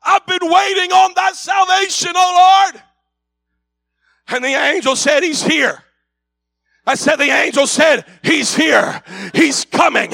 [0.03, 2.83] I've been waiting on that salvation, oh Lord.
[4.29, 5.83] And the angel said, He's here.
[6.87, 9.03] I said, the angel said, He's here.
[9.33, 10.11] He's coming.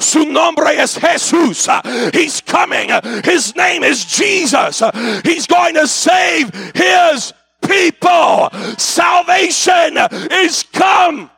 [0.00, 1.68] Su nombre es Jesus.
[2.14, 2.88] He's coming.
[3.22, 4.82] His name is Jesus.
[5.22, 7.34] He's going to save His
[7.68, 8.48] people.
[8.78, 9.98] Salvation
[10.32, 11.30] is come.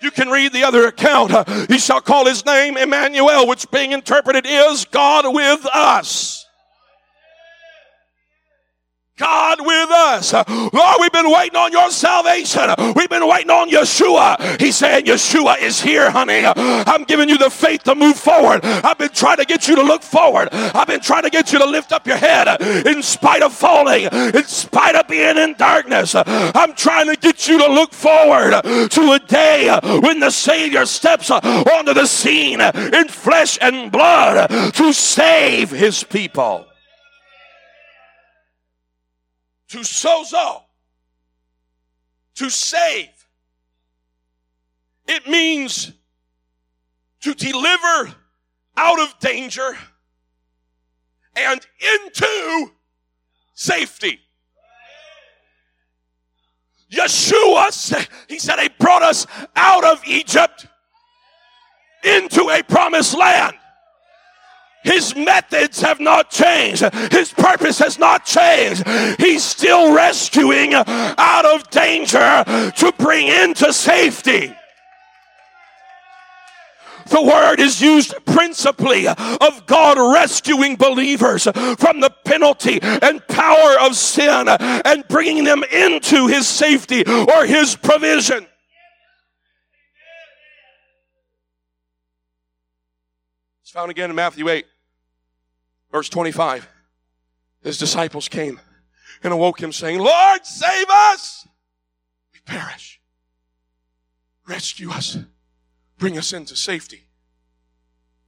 [0.00, 1.32] You can read the other account.
[1.68, 6.43] He shall call his name Emmanuel, which being interpreted is God with us.
[9.16, 10.32] God with us.
[10.32, 12.68] Lord, we've been waiting on your salvation.
[12.96, 14.60] We've been waiting on Yeshua.
[14.60, 16.42] He's saying, Yeshua is here, honey.
[16.44, 18.64] I'm giving you the faith to move forward.
[18.64, 20.48] I've been trying to get you to look forward.
[20.52, 24.04] I've been trying to get you to lift up your head in spite of falling,
[24.04, 26.16] in spite of being in darkness.
[26.16, 31.30] I'm trying to get you to look forward to a day when the Savior steps
[31.30, 36.66] onto the scene in flesh and blood to save his people
[39.68, 40.62] to sozo,
[42.36, 43.08] to save.
[45.06, 45.92] It means
[47.20, 48.14] to deliver
[48.76, 49.76] out of danger
[51.36, 52.72] and into
[53.54, 54.20] safety.
[56.92, 59.26] Yeshua, he said, he brought us
[59.56, 60.66] out of Egypt
[62.04, 63.56] into a promised land.
[64.84, 66.84] His methods have not changed.
[67.10, 68.86] His purpose has not changed.
[69.18, 72.44] He's still rescuing out of danger
[72.76, 74.54] to bring into safety.
[77.06, 83.94] The word is used principally of God rescuing believers from the penalty and power of
[83.94, 88.46] sin and bringing them into his safety or his provision.
[93.62, 94.64] It's found again in Matthew 8,
[95.94, 96.68] verse 25.
[97.62, 98.60] His disciples came
[99.22, 101.46] and awoke him, saying, Lord, save us!
[102.32, 103.00] We perish.
[104.44, 105.18] Rescue us.
[105.96, 107.04] Bring us into safety.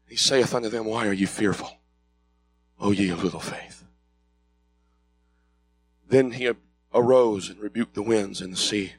[0.07, 1.81] He saith unto them, Why are you fearful,
[2.79, 3.83] O ye of little faith?
[6.09, 6.49] Then he
[6.95, 8.93] arose and rebuked the winds and the sea.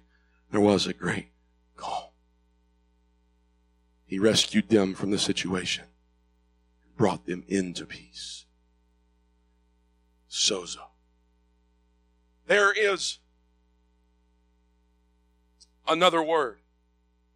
[0.51, 1.29] There was a great
[1.77, 2.09] calm.
[4.05, 5.85] He rescued them from the situation
[6.97, 8.46] brought them into peace.
[10.37, 10.89] Sozo.
[12.45, 13.17] There is
[15.87, 16.59] another word.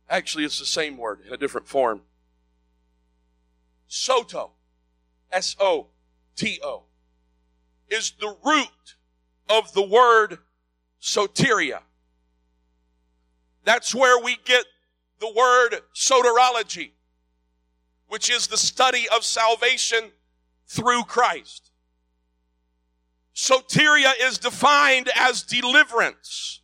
[0.08, 2.02] Actually, it's the same word in a different form.
[3.88, 4.52] Soto,
[5.32, 5.88] S O
[6.36, 6.84] T O,
[7.89, 8.95] is the root
[9.49, 10.38] of the word
[11.02, 11.82] soteria.
[13.64, 14.66] That's where we get
[15.20, 16.91] the word soteriology,
[18.08, 20.12] which is the study of salvation
[20.68, 21.70] through Christ.
[23.41, 26.61] Soteria is defined as deliverance,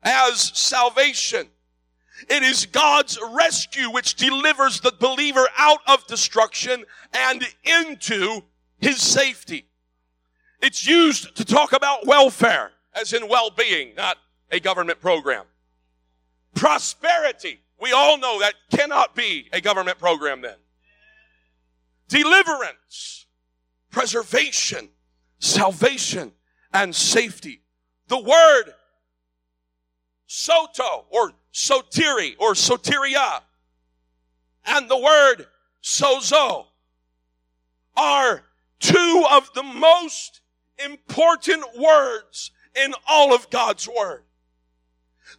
[0.00, 1.48] as salvation.
[2.28, 8.42] It is God's rescue which delivers the believer out of destruction and into
[8.78, 9.66] his safety.
[10.62, 14.16] It's used to talk about welfare, as in well-being, not
[14.52, 15.46] a government program.
[16.54, 17.58] Prosperity.
[17.80, 20.58] We all know that cannot be a government program then.
[22.06, 23.26] Deliverance,
[23.90, 24.90] preservation,
[25.40, 26.32] salvation,
[26.72, 27.62] and safety.
[28.06, 28.74] The word
[30.26, 33.40] soto or sotiri or soteria
[34.64, 35.46] and the word
[35.82, 36.66] sozo
[37.96, 38.42] are
[38.78, 40.40] two of the most
[40.84, 44.22] important words in all of God's word.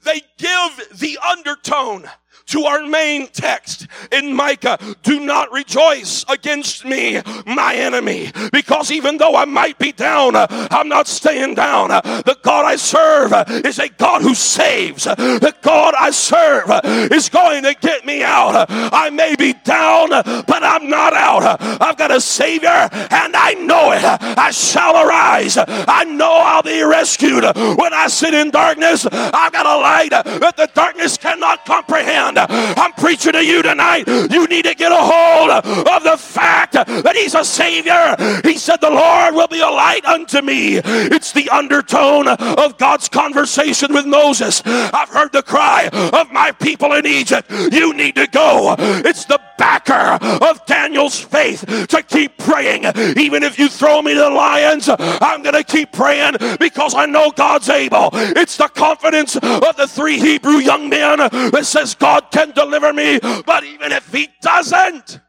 [0.03, 2.09] They give the undertone
[2.47, 4.77] to our main text in Micah.
[5.03, 10.89] Do not rejoice against me, my enemy, because even though I might be down, I'm
[10.89, 11.89] not staying down.
[11.89, 13.33] The God I serve
[13.65, 15.05] is a God who saves.
[15.05, 16.69] The God I serve
[17.11, 18.65] is going to get me out.
[18.69, 21.61] I may be down, but I'm not out.
[21.81, 24.03] I've got a Savior and I know it.
[24.03, 25.57] I shall arise.
[25.57, 27.43] I know I'll be rescued.
[27.43, 32.20] When I sit in darkness, I've got a light that the darkness cannot comprehend.
[32.21, 34.07] I'm preaching to you tonight.
[34.07, 38.15] You need to get a hold of the fact that He's a Savior.
[38.43, 40.77] He said, The Lord will be a light unto me.
[40.83, 44.61] It's the undertone of God's conversation with Moses.
[44.65, 47.49] I've heard the cry of my people in Egypt.
[47.49, 48.75] You need to go.
[48.77, 52.85] It's the backer of Daniel's faith to keep praying.
[53.15, 57.05] Even if you throw me to the lions, I'm going to keep praying because I
[57.05, 58.09] know God's able.
[58.13, 63.19] It's the confidence of the three Hebrew young men that says, God can deliver me,
[63.19, 65.19] but even if He doesn't,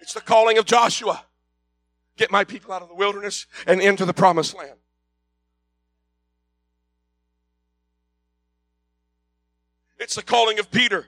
[0.00, 1.22] it's the calling of Joshua.
[2.16, 4.78] Get my people out of the wilderness and into the promised land.
[10.00, 11.06] It's the calling of Peter.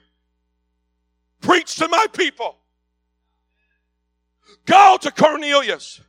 [1.41, 2.57] Preach to my people.
[4.65, 6.01] Go to Cornelius.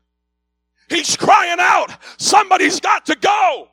[0.89, 1.97] He's crying out.
[2.19, 3.69] Somebody's got to go.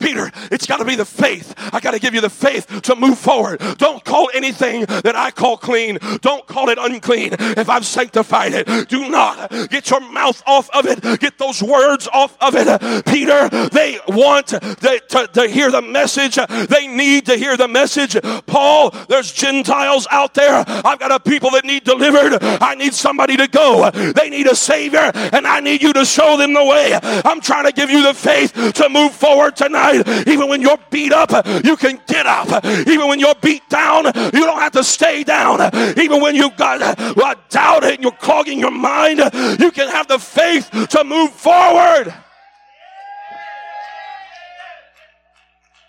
[0.00, 1.54] Peter, it's got to be the faith.
[1.72, 3.60] I got to give you the faith to move forward.
[3.76, 5.98] Don't call anything that I call clean.
[6.22, 8.88] Don't call it unclean if I've sanctified it.
[8.88, 11.20] Do not get your mouth off of it.
[11.20, 13.04] Get those words off of it.
[13.04, 16.36] Peter, they want to, to, to hear the message.
[16.68, 18.16] They need to hear the message.
[18.46, 20.64] Paul, there's Gentiles out there.
[20.66, 22.38] I've got a people that need delivered.
[22.42, 23.90] I need somebody to go.
[23.90, 26.98] They need a savior and I need you to show them the way.
[27.02, 30.28] I'm trying to give you the faith to move forward tonight tonight.
[30.28, 31.30] Even when you're beat up,
[31.64, 32.64] you can get up.
[32.64, 35.60] Even when you're beat down, you don't have to stay down.
[35.98, 39.18] Even when you've got uh, doubt and you're clogging your mind,
[39.58, 42.14] you can have the faith to move forward.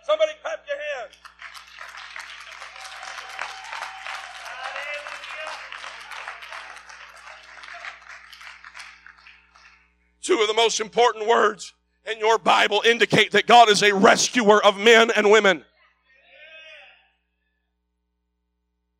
[0.03, 1.15] Somebody clap your hands.
[10.21, 11.73] Two of the most important words
[12.09, 15.63] in your Bible indicate that God is a rescuer of men and women.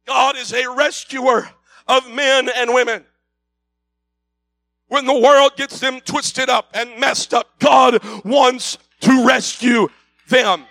[0.08, 1.50] God is a rescuer
[1.88, 3.06] of men and women.
[4.88, 9.88] When the world gets them twisted up and messed up, God wants to rescue
[10.28, 10.66] them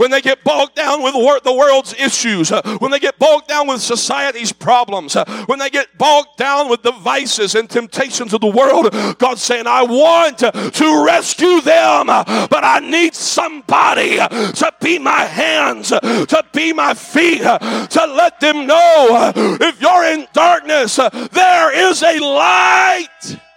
[0.00, 3.66] when they get bogged down with the world's issues, uh, when they get bogged down
[3.66, 8.40] with society's problems, uh, when they get bogged down with the vices and temptations of
[8.40, 14.28] the world, God's saying, I want to rescue them, uh, but I need somebody uh,
[14.28, 20.04] to be my hands, uh, to be my feet, to let them know if you're
[20.04, 23.49] in darkness, there is a light.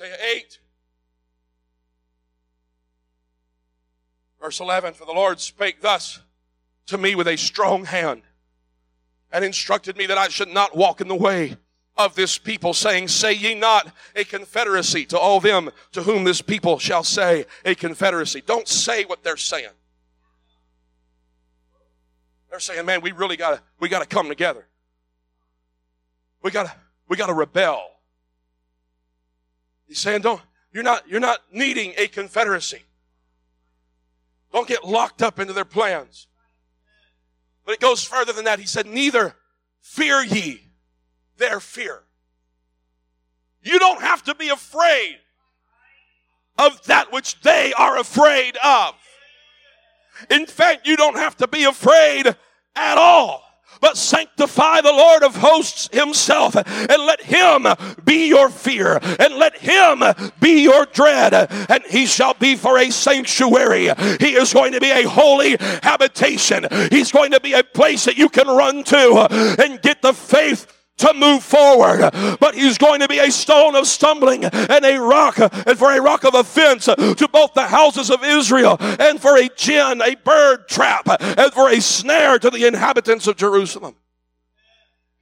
[0.00, 0.58] Isaiah 8.
[4.40, 6.20] Verse 11 For the Lord spake thus
[6.86, 8.22] to me with a strong hand
[9.30, 11.56] and instructed me that I should not walk in the way
[11.96, 16.40] of this people, saying, Say ye not a confederacy to all them to whom this
[16.40, 18.42] people shall say a confederacy.
[18.44, 19.68] Don't say what they're saying.
[22.48, 24.66] They're saying, man, we really gotta, we gotta come together.
[26.42, 26.72] We gotta,
[27.06, 27.99] we gotta rebel.
[29.90, 30.40] He's saying, don't,
[30.72, 32.84] you're not, you're not needing a confederacy.
[34.52, 36.28] Don't get locked up into their plans.
[37.66, 38.60] But it goes further than that.
[38.60, 39.34] He said, neither
[39.80, 40.60] fear ye
[41.38, 42.04] their fear.
[43.64, 45.18] You don't have to be afraid
[46.56, 48.94] of that which they are afraid of.
[50.30, 52.28] In fact, you don't have to be afraid
[52.76, 53.42] at all
[53.80, 57.66] but sanctify the Lord of hosts himself and let him
[58.04, 60.02] be your fear and let him
[60.40, 63.88] be your dread and he shall be for a sanctuary.
[64.18, 66.66] He is going to be a holy habitation.
[66.90, 69.26] He's going to be a place that you can run to
[69.58, 72.10] and get the faith to move forward.
[72.40, 76.00] But he's going to be a stone of stumbling and a rock, and for a
[76.00, 80.68] rock of offense to both the houses of Israel, and for a gin, a bird
[80.68, 83.96] trap, and for a snare to the inhabitants of Jerusalem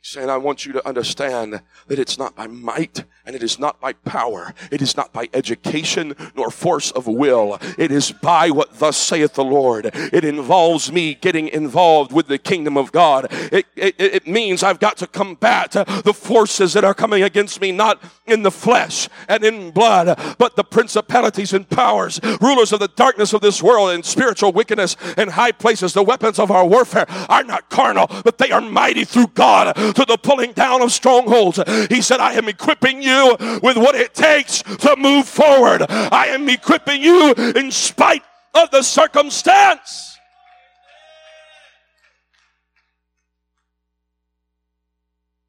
[0.00, 3.80] saying, I want you to understand that it's not by might and it is not
[3.80, 4.54] by power.
[4.70, 7.58] It is not by education nor force of will.
[7.76, 9.90] It is by what thus saith the Lord.
[9.92, 13.26] It involves me getting involved with the kingdom of God.
[13.30, 17.72] It, it, it means I've got to combat the forces that are coming against me,
[17.72, 22.88] not in the flesh and in blood, but the principalities and powers, rulers of the
[22.88, 25.92] darkness of this world and spiritual wickedness in high places.
[25.92, 30.04] The weapons of our warfare are not carnal, but they are mighty through God to
[30.04, 31.60] the pulling down of strongholds.
[31.88, 35.86] He said, I am equipping you with what it takes to move forward.
[35.88, 38.22] I am equipping you in spite
[38.54, 40.18] of the circumstance.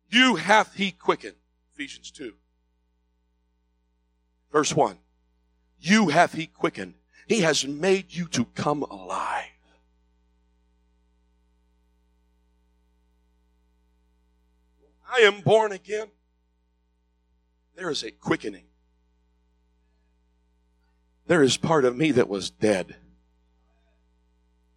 [0.09, 1.35] You hath he quickened.
[1.73, 2.33] Ephesians 2.
[4.51, 4.97] Verse 1.
[5.79, 6.95] You hath he quickened.
[7.27, 9.45] He has made you to come alive.
[15.11, 16.07] I am born again,
[17.75, 18.65] there is a quickening.
[21.27, 22.95] There is part of me that was dead.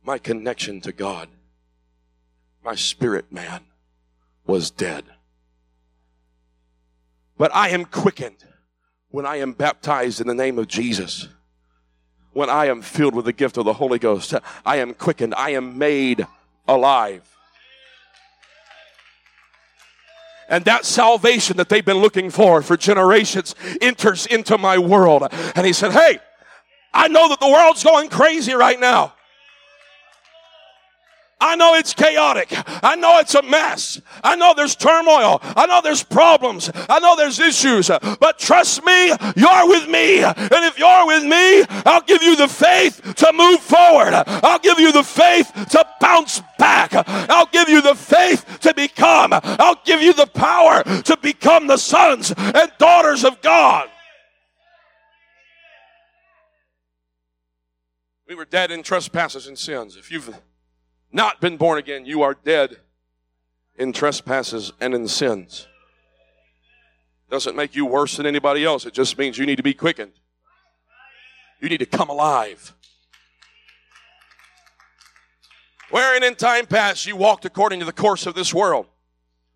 [0.05, 1.29] My connection to God,
[2.65, 3.63] my spirit man,
[4.47, 5.05] was dead.
[7.37, 8.45] But I am quickened
[9.11, 11.29] when I am baptized in the name of Jesus.
[12.33, 15.35] When I am filled with the gift of the Holy Ghost, I am quickened.
[15.35, 16.27] I am made
[16.67, 17.32] alive.
[20.53, 25.27] And that salvation that they've been looking for for generations enters into my world.
[25.57, 26.19] And he said, Hey,
[26.93, 29.15] I know that the world's going crazy right now.
[31.43, 32.49] I know it's chaotic.
[32.85, 34.01] I know it's a mess.
[34.23, 35.41] I know there's turmoil.
[35.43, 36.71] I know there's problems.
[36.75, 37.89] I know there's issues.
[37.89, 40.23] But trust me, you're with me.
[40.23, 44.15] And if you're with me, I'll give you the faith to move forward.
[44.15, 46.93] I'll give you the faith to bounce back.
[46.95, 49.33] I'll give you the faith to become.
[49.33, 53.89] I'll give you the power to become the sons and daughters of God.
[58.29, 59.97] We were dead in trespasses and sins.
[59.97, 60.35] If you've
[61.13, 62.79] not been born again, you are dead
[63.77, 65.67] in trespasses and in sins.
[67.31, 68.87] Doesn't make you worse than anybody else.
[68.87, 70.13] It just means you need to be quickened.
[71.61, 72.75] You need to come alive.
[75.91, 78.87] Wherein in time past you walked according to the course of this world,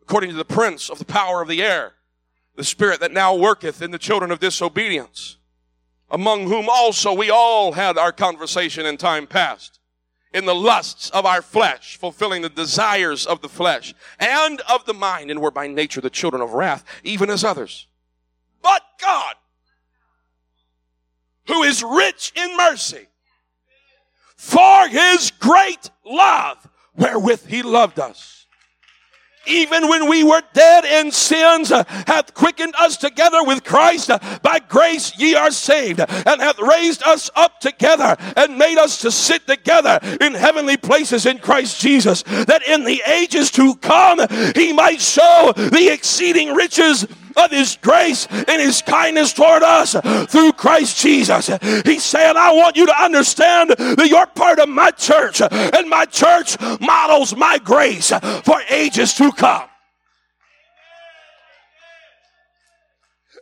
[0.02, 1.94] according to the prince of the power of the air,
[2.54, 5.38] the spirit that now worketh in the children of disobedience,
[6.10, 9.80] among whom also we all had our conversation in time past
[10.36, 14.92] in the lusts of our flesh, fulfilling the desires of the flesh and of the
[14.92, 17.86] mind, and were by nature the children of wrath, even as others.
[18.60, 19.34] But God,
[21.46, 23.06] who is rich in mercy,
[24.36, 28.35] For his great love wherewith he loved us
[29.46, 34.10] even when we were dead in sins, uh, hath quickened us together with Christ.
[34.10, 39.00] Uh, by grace ye are saved, and hath raised us up together, and made us
[39.02, 44.20] to sit together in heavenly places in Christ Jesus, that in the ages to come
[44.54, 47.06] he might show the exceeding riches
[47.36, 49.94] of His grace and His kindness toward us
[50.30, 51.48] through Christ Jesus.
[51.84, 56.04] He's saying, I want you to understand that you're part of my church, and my
[56.06, 58.12] church models my grace
[58.44, 59.68] for ages to come.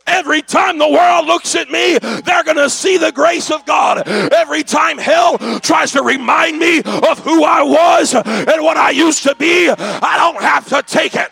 [0.07, 4.07] Every time the world looks at me, they're going to see the grace of God.
[4.07, 9.23] Every time hell tries to remind me of who I was and what I used
[9.23, 11.31] to be, I don't have to take it.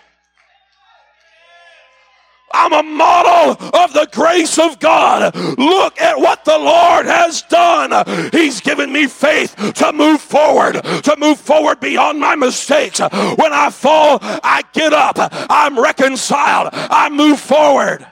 [2.54, 5.36] I'm a model of the grace of God.
[5.58, 8.30] Look at what the Lord has done.
[8.32, 12.99] He's given me faith to move forward, to move forward beyond my mistakes.
[12.99, 15.18] When I fall, I get up.
[15.20, 16.70] I'm reconciled.
[16.74, 18.06] I move forward.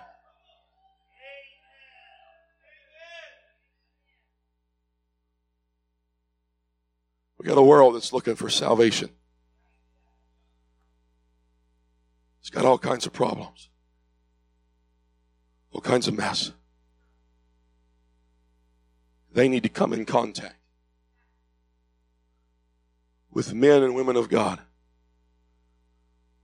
[7.37, 9.09] We got a world that's looking for salvation.
[12.41, 13.70] It's got all kinds of problems
[15.71, 16.51] all kinds of mess.
[19.33, 20.55] They need to come in contact
[23.31, 24.59] with men and women of God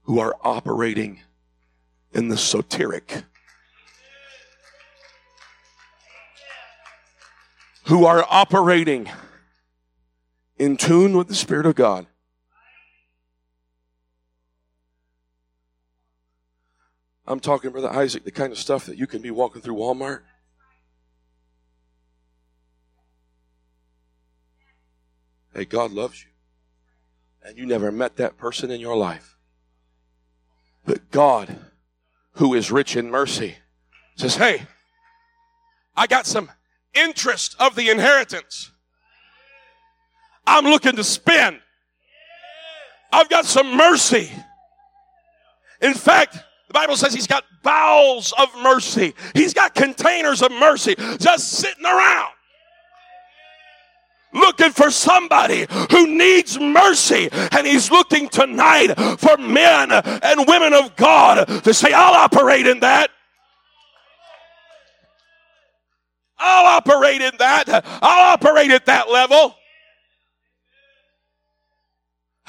[0.02, 1.20] who are operating
[2.12, 3.24] in the soteric,
[7.84, 9.10] who are operating
[10.56, 12.06] in tune with the Spirit of God.
[17.28, 20.22] I'm talking, Brother Isaac, the kind of stuff that you can be walking through Walmart.
[25.54, 26.30] Hey, God loves you.
[27.42, 29.36] And you never met that person in your life.
[30.86, 31.54] But God,
[32.32, 33.56] who is rich in mercy,
[34.16, 34.62] says, Hey,
[35.94, 36.50] I got some
[36.94, 38.70] interest of the inheritance.
[40.46, 41.60] I'm looking to spend.
[43.12, 44.30] I've got some mercy.
[45.82, 49.14] In fact, the Bible says he's got bowels of mercy.
[49.34, 52.32] He's got containers of mercy just sitting around.
[54.34, 60.94] Looking for somebody who needs mercy, and he's looking tonight for men and women of
[60.96, 63.10] God to say, I'll operate in that.
[66.38, 67.64] I'll operate in that.
[68.02, 69.54] I'll operate at that level.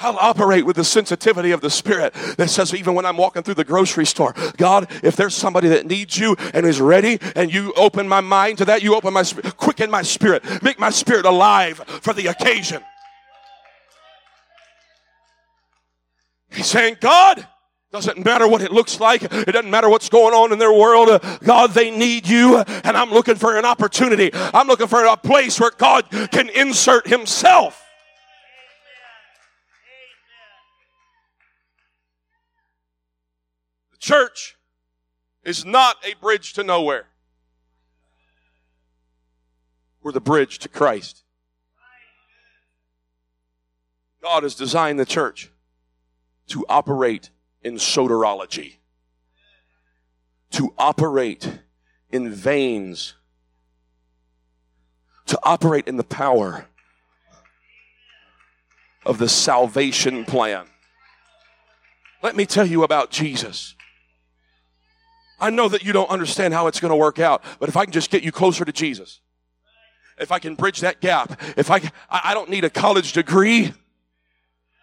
[0.00, 3.54] I'll operate with the sensitivity of the Spirit that says, even when I'm walking through
[3.54, 7.72] the grocery store, God, if there's somebody that needs you and is ready, and you
[7.74, 11.26] open my mind to that, you open my spirit, quicken my spirit, make my spirit
[11.26, 12.82] alive for the occasion.
[16.50, 17.46] He's saying, God,
[17.92, 19.22] doesn't matter what it looks like.
[19.24, 21.20] It doesn't matter what's going on in their world.
[21.42, 22.58] God, they need you.
[22.58, 24.30] And I'm looking for an opportunity.
[24.32, 27.79] I'm looking for a place where God can insert Himself.
[34.10, 34.56] Church
[35.44, 37.06] is not a bridge to nowhere.
[40.02, 41.22] We're the bridge to Christ.
[44.20, 45.52] God has designed the church
[46.48, 47.30] to operate
[47.62, 48.78] in soteriology,
[50.50, 51.60] to operate
[52.10, 53.14] in veins,
[55.26, 56.66] to operate in the power
[59.06, 60.66] of the salvation plan.
[62.24, 63.76] Let me tell you about Jesus.
[65.40, 67.84] I know that you don't understand how it's going to work out, but if I
[67.84, 69.20] can just get you closer to Jesus,
[70.18, 71.80] if I can bridge that gap, if I,
[72.10, 73.72] I don't need a college degree.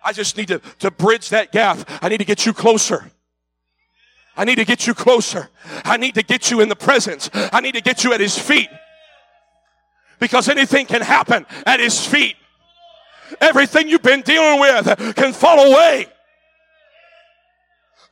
[0.03, 1.79] I just need to, to bridge that gap.
[2.01, 3.11] I need to get you closer.
[4.35, 5.49] I need to get you closer.
[5.83, 7.29] I need to get you in the presence.
[7.33, 8.69] I need to get you at his feet.
[10.19, 12.35] Because anything can happen at his feet.
[13.41, 16.07] Everything you've been dealing with can fall away.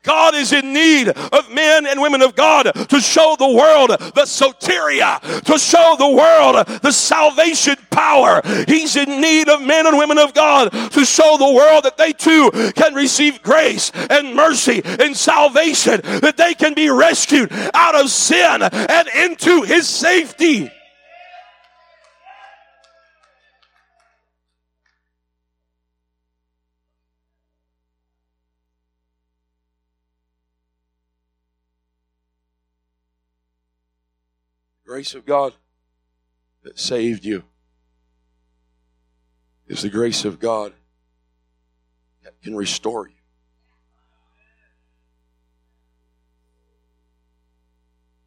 [0.06, 4.26] God is in need of men and women of God to show the world the
[4.26, 8.42] soteria, to show the world the salvation power.
[8.68, 12.14] He's in need of men and women of God to show the world that they
[12.14, 18.10] too can receive grace and mercy and salvation, that they can be rescued out of
[18.10, 20.72] sin and into his safety.
[34.96, 35.54] Grace of God
[36.64, 37.44] that saved you.
[39.68, 40.72] is the grace of God
[42.24, 43.16] that can restore you.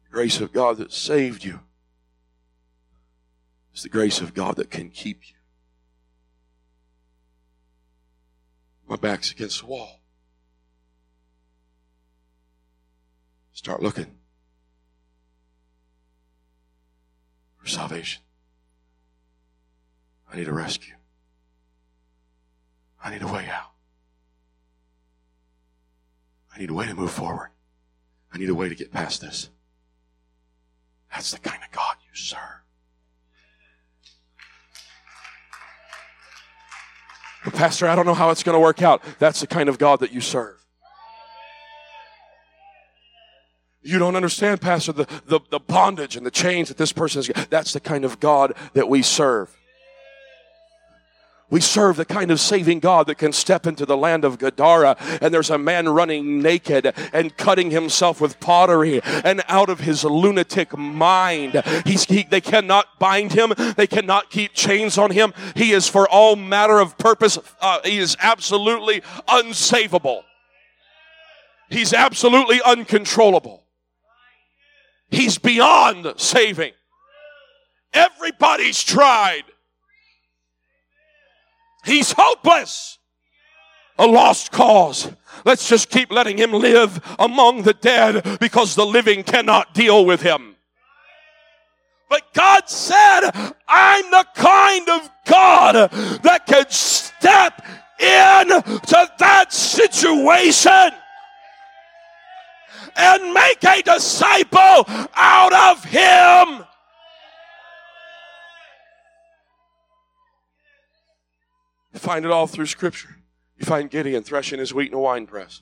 [0.03, 1.61] The grace of God that saved you
[3.73, 5.37] is the grace of God that can keep you.
[8.87, 10.01] My back's against the wall.
[13.53, 14.18] Start looking
[17.59, 18.23] for salvation.
[20.31, 20.95] I need a rescue.
[23.03, 23.71] I need a way out.
[26.53, 27.51] I need a way to move forward.
[28.33, 29.49] I need a way to get past this.
[31.11, 32.39] That's the kind of God you serve.
[37.43, 39.01] But Pastor, I don't know how it's going to work out.
[39.17, 40.58] That's the kind of God that you serve.
[43.81, 47.31] You don't understand, Pastor, the, the, the bondage and the chains that this person is.
[47.49, 49.55] That's the kind of God that we serve.
[51.51, 54.95] We serve the kind of saving God that can step into the land of Gadara
[55.19, 60.03] and there's a man running naked and cutting himself with pottery and out of his
[60.03, 61.63] lunatic mind.
[61.85, 63.53] He's, he, they cannot bind him.
[63.77, 65.33] They cannot keep chains on him.
[65.55, 67.39] He is for all matter of purpose.
[67.59, 70.21] Uh, he is absolutely unsavable.
[71.69, 73.58] He's absolutely uncontrollable.
[75.09, 76.73] He's beyond saving.
[77.93, 79.43] Everybody's tried.
[81.85, 82.97] He's hopeless.
[83.97, 85.11] A lost cause.
[85.43, 90.21] Let's just keep letting him live among the dead because the living cannot deal with
[90.21, 90.55] him.
[92.09, 93.29] But God said,
[93.67, 95.91] I'm the kind of God
[96.23, 97.61] that can step
[97.99, 100.91] in to that situation
[102.95, 104.85] and make a disciple
[105.15, 106.65] out of him.
[111.93, 113.17] You find it all through Scripture.
[113.57, 115.61] You find Gideon threshing his wheat in a wine press.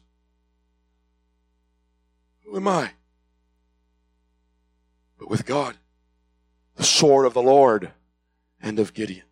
[2.45, 2.91] Who am I?
[5.17, 5.77] But with God,
[6.75, 7.91] the sword of the Lord
[8.61, 9.23] and of Gideon.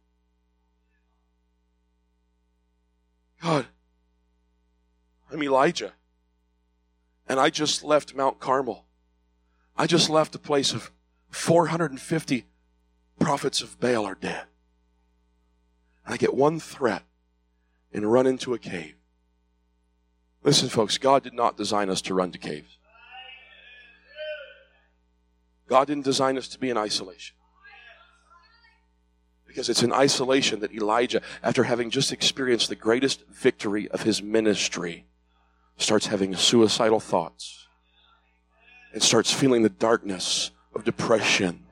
[3.41, 3.67] God,
[5.31, 5.93] I'm Elijah.
[7.27, 8.85] And I just left Mount Carmel.
[9.77, 10.91] I just left a place of
[11.29, 12.45] 450
[13.19, 14.45] prophets of Baal are dead.
[16.05, 17.03] And I get one threat
[17.91, 18.95] and run into a cave.
[20.43, 22.77] Listen, folks, God did not design us to run to caves.
[25.67, 27.35] God didn't design us to be in isolation.
[29.47, 34.21] Because it's in isolation that Elijah, after having just experienced the greatest victory of his
[34.21, 35.05] ministry,
[35.77, 37.67] starts having suicidal thoughts
[38.93, 41.65] and starts feeling the darkness of depression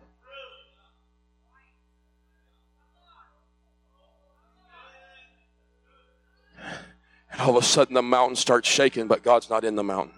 [7.33, 10.15] And all of a sudden the mountain starts shaking, but God's not in the mountain.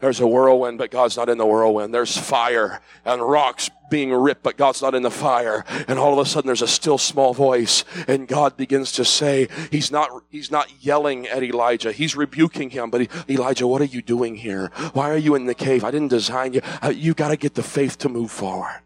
[0.00, 1.92] There's a whirlwind, but God's not in the whirlwind.
[1.92, 5.64] There's fire and rocks being ripped, but God's not in the fire.
[5.88, 9.48] And all of a sudden there's a still small voice and God begins to say,
[9.72, 11.90] he's not, he's not yelling at Elijah.
[11.90, 14.70] He's rebuking him, but he, Elijah, what are you doing here?
[14.92, 15.82] Why are you in the cave?
[15.82, 16.60] I didn't design you.
[16.92, 18.82] You gotta get the faith to move forward.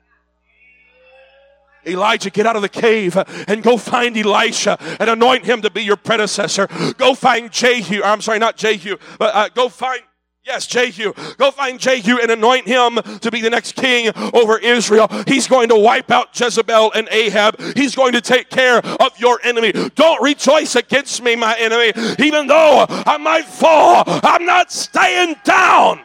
[1.85, 3.17] Elijah, get out of the cave
[3.49, 6.69] and go find Elisha and anoint him to be your predecessor.
[6.97, 8.03] Go find Jehu.
[8.03, 10.01] I'm sorry, not Jehu, but uh, go find
[10.45, 11.13] Yes, Jehu.
[11.37, 15.07] Go find Jehu and anoint him to be the next king over Israel.
[15.29, 17.61] He's going to wipe out Jezebel and Ahab.
[17.77, 19.73] He's going to take care of your enemy.
[19.95, 21.93] Don't rejoice against me, my enemy.
[22.19, 26.01] Even though I might fall, I'm not staying down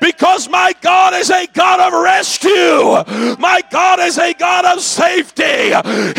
[0.00, 3.36] because my God is a God of rescue.
[3.38, 5.68] My God is a God of safety.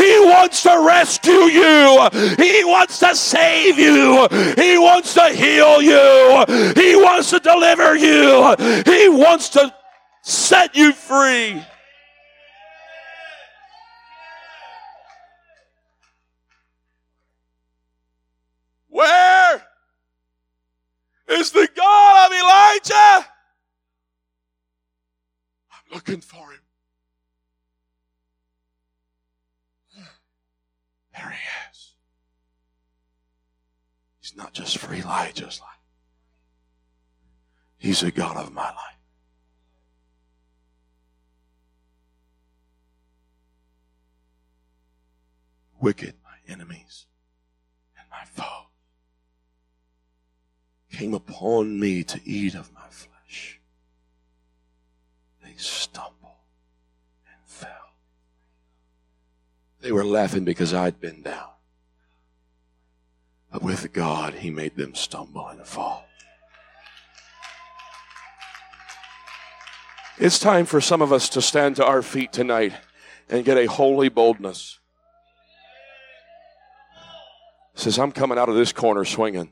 [0.01, 2.09] He wants to rescue you.
[2.37, 4.27] He wants to save you.
[4.55, 6.73] He wants to heal you.
[6.75, 8.55] He wants to deliver you.
[8.85, 9.73] He wants to
[10.23, 11.61] set you free.
[18.89, 19.61] Where
[21.29, 23.30] is the God of Elijah?
[25.91, 26.61] Looking for him.
[31.13, 31.93] There he is.
[34.21, 35.69] He's not just for Elijah's life.
[37.77, 38.77] He's a God of my life.
[45.81, 47.07] Wicked, my enemies,
[47.97, 48.67] and my foes
[50.91, 53.10] came upon me to eat of my flesh
[55.65, 56.37] stumble
[57.25, 57.69] and fell.
[59.79, 61.49] They were laughing because I'd been down.
[63.51, 66.05] But with God, He made them stumble and fall.
[70.17, 72.73] It's time for some of us to stand to our feet tonight
[73.29, 74.77] and get a holy boldness.
[77.73, 79.49] Says, I'm coming out of this corner swinging.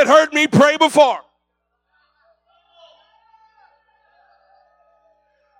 [0.00, 1.20] Had heard me pray before.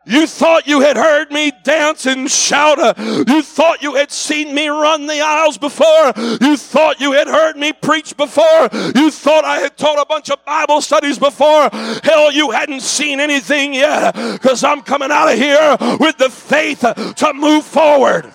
[0.06, 2.78] You thought you had heard me dance and shout.
[2.98, 6.12] You thought you had seen me run the aisles before.
[6.40, 8.68] You thought you had heard me preach before.
[8.94, 11.68] You thought I had taught a bunch of Bible studies before.
[12.02, 16.80] Hell, you hadn't seen anything yet because I'm coming out of here with the faith
[16.80, 18.34] to move forward.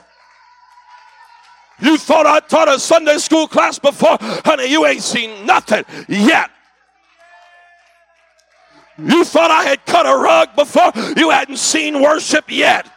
[1.82, 4.18] You thought I taught a Sunday school class before.
[4.20, 6.50] Honey, you ain't seen nothing yet.
[8.98, 10.92] You thought I had cut a rug before.
[11.18, 12.90] You hadn't seen worship yet.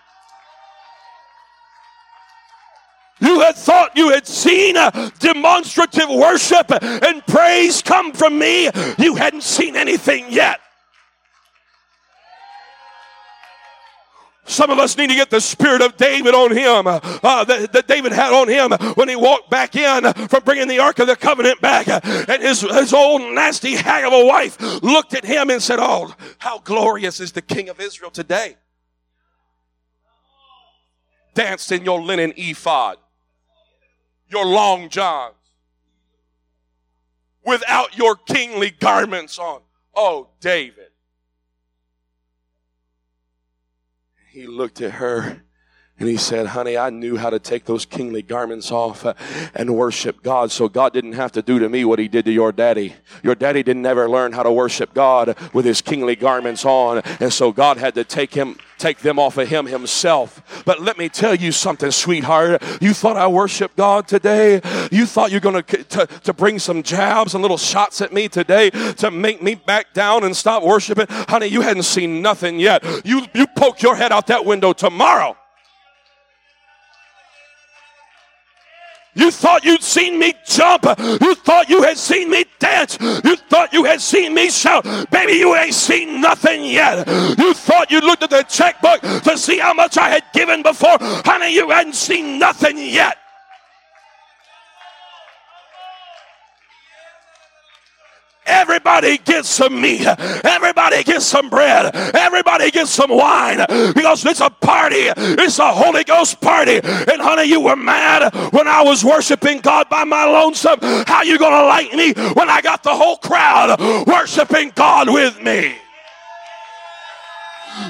[3.20, 4.76] You had thought you had seen
[5.18, 8.70] demonstrative worship and praise come from me.
[8.96, 10.60] You hadn't seen anything yet.
[14.48, 17.86] Some of us need to get the spirit of David on him uh, that, that,
[17.86, 21.16] David had on him when he walked back in from bringing the Ark of the
[21.16, 21.88] Covenant back.
[21.88, 26.12] And his, his old nasty hag of a wife looked at him and said, Oh,
[26.38, 28.56] how glorious is the King of Israel today.
[31.34, 32.96] Danced in your linen ephod,
[34.28, 35.34] your long johns,
[37.44, 39.60] without your kingly garments on.
[39.94, 40.87] Oh, David.
[44.38, 45.42] He looked at her
[45.98, 49.14] and he said, Honey, I knew how to take those kingly garments off uh,
[49.54, 50.52] and worship God.
[50.52, 52.94] So God didn't have to do to me what he did to your daddy.
[53.22, 57.02] Your daddy didn't ever learn how to worship God with his kingly garments on.
[57.20, 60.62] And so God had to take him take them off of him himself.
[60.64, 62.62] But let me tell you something, sweetheart.
[62.80, 64.60] You thought I worship God today?
[64.92, 68.70] You thought you're going to, to bring some jabs and little shots at me today
[68.70, 71.06] to make me back down and stop worshiping?
[71.08, 72.84] Honey, you hadn't seen nothing yet.
[73.04, 75.36] You, you poke your head out that window tomorrow.
[79.18, 80.84] You thought you'd seen me jump.
[81.20, 82.96] You thought you had seen me dance.
[83.00, 84.84] You thought you had seen me shout.
[85.10, 87.06] Baby, you ain't seen nothing yet.
[87.38, 90.96] You thought you looked at the checkbook to see how much I had given before.
[91.00, 93.18] Honey, you hadn't seen nothing yet.
[98.48, 100.06] Everybody gets some meat.
[100.06, 101.94] Everybody gets some bread.
[101.94, 103.58] Everybody gets some wine
[103.94, 105.10] because it's a party.
[105.16, 106.80] It's a Holy Ghost party.
[106.82, 110.78] And honey, you were mad when I was worshiping God by my lonesome.
[111.06, 115.76] How you gonna like me when I got the whole crowd worshiping God with me?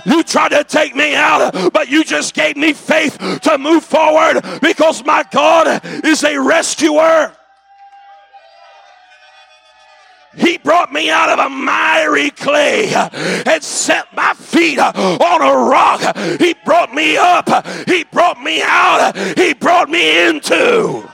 [0.05, 4.43] You tried to take me out, but you just gave me faith to move forward
[4.61, 7.35] because my God is a rescuer.
[10.39, 16.17] He brought me out of a miry clay and set my feet on a rock.
[16.39, 17.67] He brought me up.
[17.87, 19.17] He brought me out.
[19.37, 21.09] He brought me into.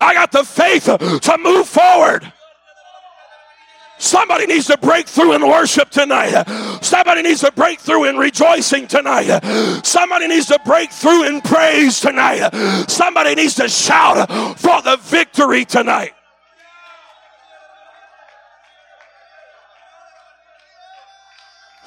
[0.00, 2.32] I got the faith to move forward.
[3.98, 6.44] Somebody needs to break through in worship tonight.
[6.82, 9.40] Somebody needs to break through in rejoicing tonight.
[9.84, 12.50] Somebody needs to break through in praise tonight.
[12.88, 14.28] Somebody needs to shout
[14.58, 16.12] for the victory tonight.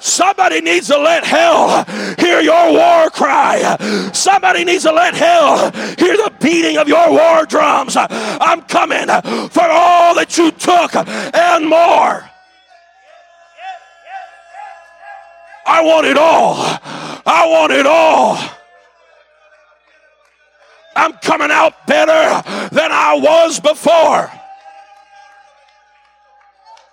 [0.02, 1.84] Somebody needs to let hell
[2.18, 3.76] hear your war cry.
[4.12, 7.96] Somebody needs to let hell hear the beating of your war drums.
[7.96, 12.28] I'm coming for all that you took and more.
[15.64, 16.56] I want it all.
[17.24, 18.38] I want it all.
[20.96, 22.42] I'm coming out better
[22.74, 24.32] than I was before.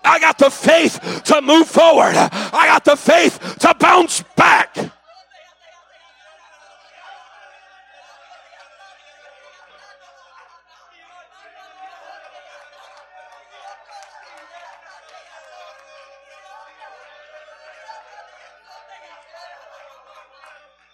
[0.09, 2.15] I got the faith to move forward.
[2.15, 4.75] I got the faith to bounce back.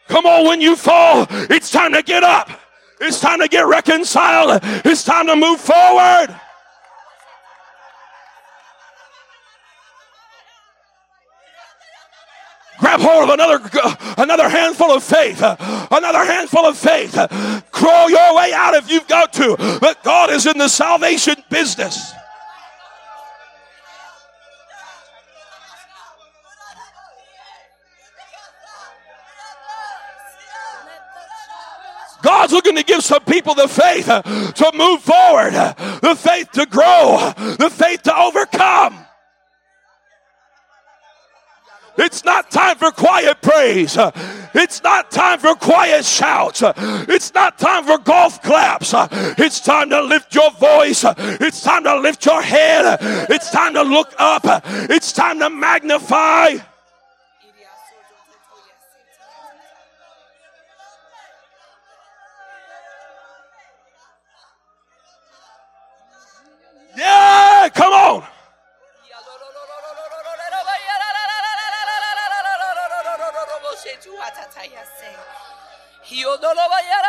[0.10, 2.50] Come on, when you fall, it's time to get up.
[3.00, 4.60] It's time to get reconciled.
[4.84, 6.38] It's time to move forward.
[12.98, 17.14] Grab hold of another, another handful of faith, another handful of faith.
[17.72, 19.56] crawl your way out if you've got to.
[19.82, 22.14] But God is in the salvation business.
[32.22, 37.34] God's looking to give some people the faith to move forward, the faith to grow,
[37.60, 39.06] the faith to overcome.
[41.98, 43.98] It's not time for quiet praise.
[44.54, 46.62] It's not time for quiet shouts.
[46.66, 48.94] It's not time for golf claps.
[49.38, 51.06] It's time to lift your voice.
[51.18, 52.98] It's time to lift your head.
[53.30, 54.44] It's time to look up.
[54.90, 56.58] It's time to magnify.
[66.98, 68.35] Yeah, come on.
[76.08, 77.06] Yo no lo voy a